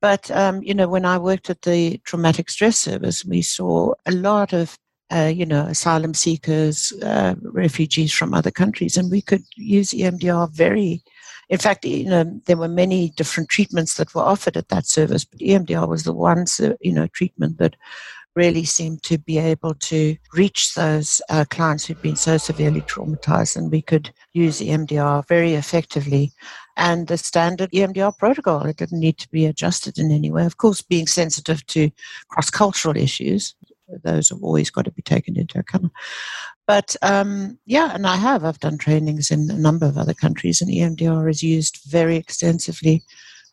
But, 0.00 0.30
um, 0.30 0.62
you 0.62 0.74
know, 0.74 0.88
when 0.88 1.04
I 1.04 1.18
worked 1.18 1.50
at 1.50 1.62
the 1.62 1.98
traumatic 2.04 2.50
stress 2.50 2.78
service, 2.78 3.24
we 3.24 3.42
saw 3.42 3.94
a 4.06 4.12
lot 4.12 4.52
of, 4.52 4.78
uh, 5.12 5.32
you 5.34 5.46
know, 5.46 5.66
asylum 5.66 6.14
seekers, 6.14 6.92
uh, 7.02 7.34
refugees 7.42 8.12
from 8.12 8.32
other 8.34 8.50
countries, 8.50 8.96
and 8.96 9.10
we 9.10 9.22
could 9.22 9.42
use 9.56 9.90
EMDR 9.90 10.50
very. 10.52 11.02
In 11.48 11.58
fact, 11.58 11.84
you 11.84 12.04
know, 12.04 12.40
there 12.46 12.56
were 12.56 12.68
many 12.68 13.10
different 13.16 13.48
treatments 13.48 13.94
that 13.94 14.14
were 14.14 14.22
offered 14.22 14.56
at 14.56 14.68
that 14.68 14.86
service, 14.86 15.24
but 15.24 15.40
EMDR 15.40 15.88
was 15.88 16.04
the 16.04 16.12
one, 16.12 16.44
you 16.80 16.92
know, 16.92 17.08
treatment 17.08 17.58
that 17.58 17.74
really 18.36 18.64
seemed 18.64 19.02
to 19.02 19.18
be 19.18 19.38
able 19.38 19.74
to 19.74 20.16
reach 20.34 20.74
those 20.74 21.20
uh, 21.28 21.44
clients 21.50 21.84
who'd 21.84 22.00
been 22.02 22.16
so 22.16 22.36
severely 22.36 22.80
traumatized, 22.82 23.56
and 23.56 23.70
we 23.70 23.82
could 23.82 24.12
use 24.32 24.60
EMDR 24.60 25.26
very 25.28 25.54
effectively 25.54 26.32
and 26.76 27.06
the 27.06 27.18
standard 27.18 27.70
EMDR 27.72 28.16
protocol. 28.18 28.66
It 28.66 28.76
didn't 28.76 29.00
need 29.00 29.18
to 29.18 29.28
be 29.30 29.46
adjusted 29.46 29.98
in 29.98 30.11
any 30.11 30.30
way. 30.30 30.44
Of 30.46 30.56
course, 30.56 30.83
being 30.83 31.06
sensitive 31.06 31.66
to 31.66 31.90
cross 32.28 32.50
cultural 32.50 32.96
issues, 32.96 33.54
those 34.04 34.28
have 34.28 34.42
always 34.42 34.70
got 34.70 34.85
to 34.85 34.92
be 34.92 35.02
taken 35.02 35.37
into 35.37 35.59
account. 35.59 35.92
But 36.66 36.94
um, 37.02 37.59
yeah, 37.66 37.92
and 37.94 38.06
I 38.06 38.16
have. 38.16 38.44
I've 38.44 38.61
done 38.61 38.78
trainings 38.78 39.30
in 39.30 39.50
a 39.50 39.59
number 39.59 39.87
of 39.87 39.98
other 39.98 40.14
countries, 40.14 40.61
and 40.61 40.70
EMDR 40.70 41.28
is 41.28 41.42
used 41.42 41.80
very 41.88 42.16
extensively 42.16 43.02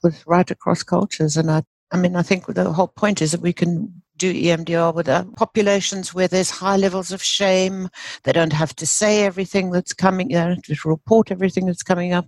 with 0.04 0.24
right 0.28 0.50
across 0.52 0.84
cultures. 0.84 1.36
And 1.38 1.50
I, 1.50 1.64
I 1.92 1.98
mean, 1.98 2.16
I 2.16 2.22
think 2.22 2.46
the 2.46 2.72
whole 2.72 2.90
point 2.90 3.22
is 3.22 3.32
that 3.32 3.42
we 3.42 3.54
can 3.54 4.04
do 4.18 4.34
EMDR 4.34 4.94
with 4.94 5.08
uh, 5.08 5.24
populations 5.36 6.14
where 6.14 6.28
there's 6.28 6.50
high 6.50 6.78
levels 6.78 7.12
of 7.12 7.22
shame. 7.24 7.90
They 8.24 8.32
don't 8.32 8.54
have 8.54 8.76
to 8.78 8.86
say 8.86 9.24
everything 9.24 9.72
that's 9.72 9.94
coming, 9.94 10.30
you 10.30 10.38
know, 10.38 10.56
to 10.64 10.76
report 10.86 11.32
everything 11.32 11.66
that's 11.66 11.84
coming 11.84 12.14
up. 12.14 12.28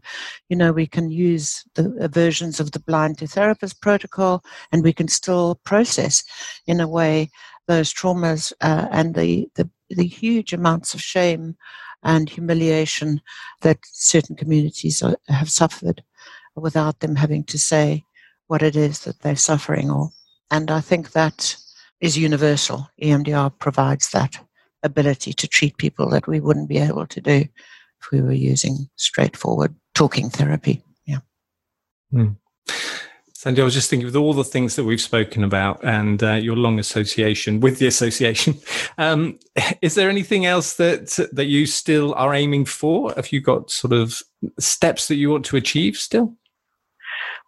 You 0.50 0.56
know, 0.56 0.72
we 0.72 0.88
can 0.88 1.10
use 1.10 1.64
the 1.76 1.96
uh, 2.00 2.08
versions 2.08 2.60
of 2.60 2.72
the 2.72 2.80
blind 2.80 3.18
to 3.20 3.28
therapist 3.28 3.82
protocol 3.82 4.44
and 4.72 4.84
we 4.84 4.94
can 4.94 5.08
still 5.08 5.60
process 5.64 6.24
in 6.68 6.80
a 6.80 6.88
way 6.88 7.30
those 7.68 7.94
traumas 7.94 8.52
uh, 8.62 8.88
and 8.92 9.16
the, 9.16 9.48
the, 9.56 9.70
the 9.90 10.08
huge 10.08 10.54
amounts 10.54 10.94
of 10.94 11.02
shame 11.02 11.56
and 12.04 12.30
humiliation 12.30 13.22
that 13.62 13.78
certain 13.84 14.36
communities 14.36 15.04
are, 15.04 15.18
have 15.28 15.50
suffered 15.50 16.04
without 16.56 17.00
them 17.00 17.16
having 17.16 17.44
to 17.44 17.58
say 17.58 18.04
what 18.48 18.64
it 18.64 18.76
is 18.76 19.02
that 19.02 19.20
they're 19.20 19.36
suffering 19.36 19.92
or 19.92 20.10
and 20.52 20.72
I 20.72 20.82
think 20.82 21.12
that 21.12 21.56
is 22.02 22.18
universal. 22.18 22.90
EMDR 23.02 23.58
provides 23.60 24.10
that 24.12 24.38
ability 24.84 25.34
to 25.34 25.48
treat 25.48 25.78
people 25.78 26.10
that 26.10 26.28
we 26.28 26.40
wouldn't 26.40 26.70
be 26.70 26.78
able 26.78 27.06
to 27.08 27.22
do 27.22 27.46
if 28.02 28.12
we 28.12 28.22
were 28.22 28.32
using 28.32 28.90
straightforward 28.96 29.76
talking 29.94 30.30
therapy. 30.30 30.82
Yeah. 31.06 31.20
Mm. 32.14 32.38
Sandi, 33.34 33.62
I 33.62 33.66
was 33.66 33.74
just 33.74 33.90
thinking 33.90 34.06
with 34.06 34.18
all 34.18 34.34
the 34.34 34.44
things 34.44 34.76
that 34.76 34.84
we've 34.84 35.00
spoken 35.00 35.46
about 35.46 35.82
and 35.82 36.22
uh, 36.22 36.34
your 36.34 36.58
long 36.58 36.78
association 36.78 37.62
with 37.62 37.80
the 37.80 37.88
association. 37.88 38.56
Um, 38.98 39.40
is 39.82 39.96
there 39.96 40.10
anything 40.10 40.46
else 40.46 40.74
that 40.74 41.30
that 41.32 41.46
you 41.46 41.66
still 41.66 42.14
are 42.16 42.34
aiming 42.34 42.66
for? 42.66 43.14
Have 43.14 43.32
you 43.32 43.40
got 43.40 43.72
sort 43.72 43.94
of 43.94 44.22
steps 44.60 45.08
that 45.08 45.16
you 45.16 45.30
want 45.30 45.46
to 45.46 45.56
achieve 45.56 45.96
still? 45.96 46.36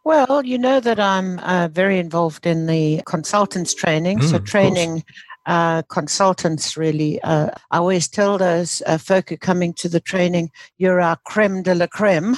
Well, 0.03 0.43
you 0.43 0.57
know 0.57 0.79
that 0.79 0.99
I'm 0.99 1.37
uh, 1.39 1.67
very 1.71 1.99
involved 1.99 2.47
in 2.47 2.65
the 2.65 3.03
consultants 3.05 3.73
training. 3.75 4.19
Mm, 4.19 4.29
so, 4.31 4.39
training 4.39 5.03
uh, 5.45 5.81
consultants 5.83 6.77
really. 6.77 7.21
Uh, 7.21 7.49
I 7.71 7.77
always 7.77 8.07
tell 8.07 8.37
those 8.37 8.81
uh, 8.85 8.97
folk 8.97 9.29
who 9.29 9.35
are 9.35 9.39
coming 9.39 9.73
to 9.75 9.89
the 9.89 9.99
training, 9.99 10.51
you're 10.77 11.01
our 11.01 11.17
creme 11.25 11.63
de 11.63 11.75
la 11.75 11.87
creme, 11.87 12.37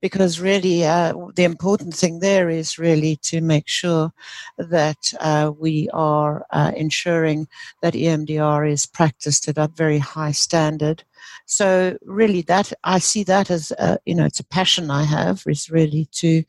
because 0.00 0.40
really 0.40 0.84
uh, 0.84 1.12
the 1.34 1.44
important 1.44 1.94
thing 1.94 2.20
there 2.20 2.50
is 2.50 2.78
really 2.78 3.16
to 3.22 3.40
make 3.40 3.68
sure 3.68 4.12
that 4.58 5.14
uh, 5.20 5.52
we 5.58 5.88
are 5.92 6.46
ensuring 6.76 7.48
that 7.80 7.94
EMDR 7.94 8.70
is 8.70 8.86
practiced 8.86 9.48
at 9.48 9.58
a 9.58 9.70
very 9.74 9.98
high 9.98 10.32
standard. 10.32 11.04
So 11.46 11.96
really, 12.02 12.42
that 12.42 12.72
I 12.84 12.98
see 12.98 13.22
that 13.24 13.50
as 13.50 13.72
you 14.04 14.14
know, 14.14 14.24
it's 14.24 14.40
a 14.40 14.44
passion 14.44 14.90
I 14.90 15.04
have 15.04 15.42
is 15.46 15.70
really 15.70 16.08
to 16.12 16.42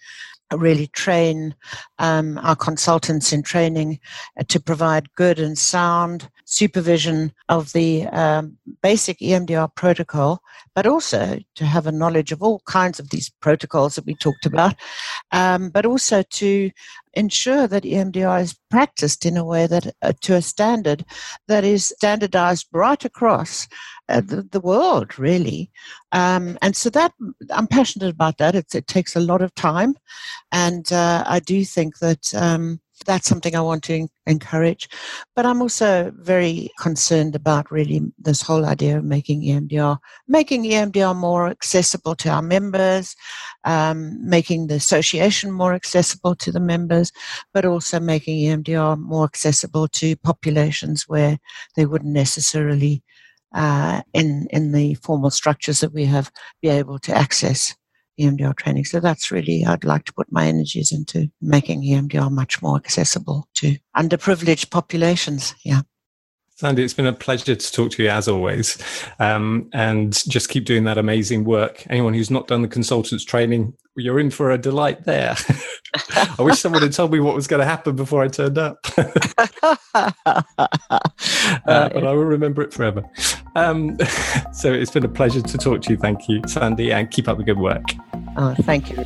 really 0.51 0.87
train 0.87 1.55
um, 1.99 2.37
our 2.43 2.55
consultants 2.55 3.33
in 3.33 3.43
training 3.43 3.99
uh, 4.39 4.43
to 4.47 4.59
provide 4.59 5.13
good 5.15 5.39
and 5.39 5.57
sound 5.57 6.29
supervision 6.45 7.33
of 7.49 7.73
the 7.73 8.05
um, 8.07 8.57
basic 8.81 9.19
EMDR 9.19 9.73
protocol, 9.75 10.41
but 10.75 10.85
also 10.85 11.39
to 11.55 11.65
have 11.65 11.87
a 11.87 11.91
knowledge 11.91 12.31
of 12.31 12.43
all 12.43 12.61
kinds 12.65 12.99
of 12.99 13.09
these 13.09 13.29
protocols 13.41 13.95
that 13.95 14.05
we 14.05 14.15
talked 14.15 14.45
about, 14.45 14.75
um, 15.31 15.69
but 15.69 15.85
also 15.85 16.23
to 16.29 16.69
ensure 17.13 17.67
that 17.67 17.83
EMDR 17.83 18.41
is 18.41 18.55
practiced 18.69 19.25
in 19.25 19.37
a 19.37 19.45
way 19.45 19.67
that 19.67 19.93
uh, 20.01 20.13
to 20.21 20.35
a 20.35 20.41
standard 20.41 21.05
that 21.47 21.63
is 21.63 21.87
standardized 21.87 22.67
right 22.71 23.03
across 23.05 23.67
uh, 24.09 24.21
the, 24.21 24.43
the, 24.51 24.59
world, 24.59 25.17
really. 25.17 25.71
Um, 26.11 26.57
and 26.61 26.75
so 26.75 26.89
that 26.89 27.13
I'm 27.51 27.67
passionate 27.67 28.09
about 28.09 28.37
that. 28.39 28.55
It 28.55 28.87
takes 28.87 29.15
a 29.15 29.21
lot 29.21 29.41
of 29.41 29.53
time, 29.55 29.95
and 30.51 30.91
uh, 30.91 31.23
I 31.25 31.39
do 31.39 31.63
think 31.63 31.99
that 31.99 32.33
um, 32.33 32.79
that's 33.05 33.27
something 33.27 33.55
I 33.55 33.61
want 33.61 33.83
to 33.85 34.07
encourage. 34.25 34.89
But 35.35 35.45
I'm 35.45 35.61
also 35.61 36.11
very 36.15 36.71
concerned 36.79 37.35
about 37.35 37.71
really 37.71 38.01
this 38.17 38.41
whole 38.41 38.65
idea 38.65 38.97
of 38.97 39.03
making 39.03 39.41
EMDR, 39.41 39.97
making 40.27 40.63
EMDR 40.63 41.15
more 41.15 41.47
accessible 41.47 42.15
to 42.15 42.29
our 42.29 42.41
members, 42.41 43.15
um, 43.63 44.17
making 44.27 44.67
the 44.67 44.75
association 44.75 45.51
more 45.51 45.73
accessible 45.73 46.35
to 46.35 46.51
the 46.51 46.59
members, 46.59 47.11
but 47.53 47.65
also 47.65 47.99
making 47.99 48.37
EMDR 48.37 48.97
more 48.99 49.25
accessible 49.25 49.87
to 49.89 50.15
populations 50.17 51.07
where 51.07 51.37
they 51.75 51.85
wouldn't 51.85 52.13
necessarily, 52.13 53.03
uh, 53.53 54.01
in 54.13 54.47
in 54.51 54.71
the 54.71 54.95
formal 54.95 55.29
structures 55.29 55.79
that 55.81 55.93
we 55.93 56.05
have, 56.05 56.31
be 56.61 56.69
able 56.69 56.99
to 56.99 57.15
access 57.15 57.75
EMDR 58.19 58.55
training. 58.55 58.85
So 58.85 58.99
that's 58.99 59.31
really, 59.31 59.65
I'd 59.65 59.83
like 59.83 60.05
to 60.05 60.13
put 60.13 60.31
my 60.31 60.47
energies 60.47 60.91
into 60.91 61.27
making 61.41 61.83
EMDR 61.83 62.31
much 62.31 62.61
more 62.61 62.75
accessible 62.75 63.47
to 63.55 63.77
underprivileged 63.95 64.69
populations. 64.69 65.55
Yeah. 65.63 65.81
Sandi, 66.55 66.83
it's 66.83 66.93
been 66.93 67.07
a 67.07 67.13
pleasure 67.13 67.55
to 67.55 67.71
talk 67.71 67.91
to 67.91 68.03
you 68.03 68.09
as 68.09 68.27
always. 68.27 68.77
Um, 69.19 69.69
and 69.73 70.13
just 70.29 70.49
keep 70.49 70.65
doing 70.65 70.83
that 70.83 70.97
amazing 70.97 71.45
work. 71.45 71.85
Anyone 71.89 72.13
who's 72.13 72.29
not 72.29 72.47
done 72.47 72.61
the 72.61 72.67
consultants 72.67 73.25
training, 73.25 73.73
you're 73.95 74.19
in 74.19 74.29
for 74.29 74.51
a 74.51 74.57
delight 74.57 75.03
there. 75.03 75.35
I 76.15 76.41
wish 76.41 76.59
someone 76.59 76.81
had 76.81 76.93
told 76.93 77.11
me 77.11 77.19
what 77.19 77.35
was 77.35 77.47
going 77.47 77.59
to 77.59 77.65
happen 77.65 77.95
before 77.95 78.23
I 78.23 78.27
turned 78.27 78.57
up. 78.57 78.77
uh, 78.97 79.13
but 81.65 82.07
I 82.07 82.13
will 82.13 82.25
remember 82.25 82.61
it 82.61 82.73
forever. 82.73 83.03
Um, 83.55 83.97
so 84.51 84.71
it's 84.71 84.91
been 84.91 85.05
a 85.05 85.09
pleasure 85.09 85.41
to 85.41 85.57
talk 85.57 85.81
to 85.83 85.91
you. 85.91 85.97
Thank 85.97 86.27
you, 86.27 86.41
Sandi, 86.47 86.91
and 86.91 87.09
keep 87.09 87.27
up 87.27 87.37
the 87.37 87.43
good 87.43 87.59
work. 87.59 87.83
Oh, 88.35 88.55
thank 88.61 88.89
you. 88.89 89.03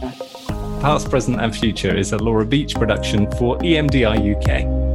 Past, 0.79 1.09
Present, 1.09 1.41
and 1.41 1.55
Future 1.55 1.95
is 1.95 2.13
a 2.13 2.17
Laura 2.17 2.45
Beech 2.45 2.75
production 2.75 3.29
for 3.31 3.57
EMDR 3.59 4.35
UK. 4.35 4.86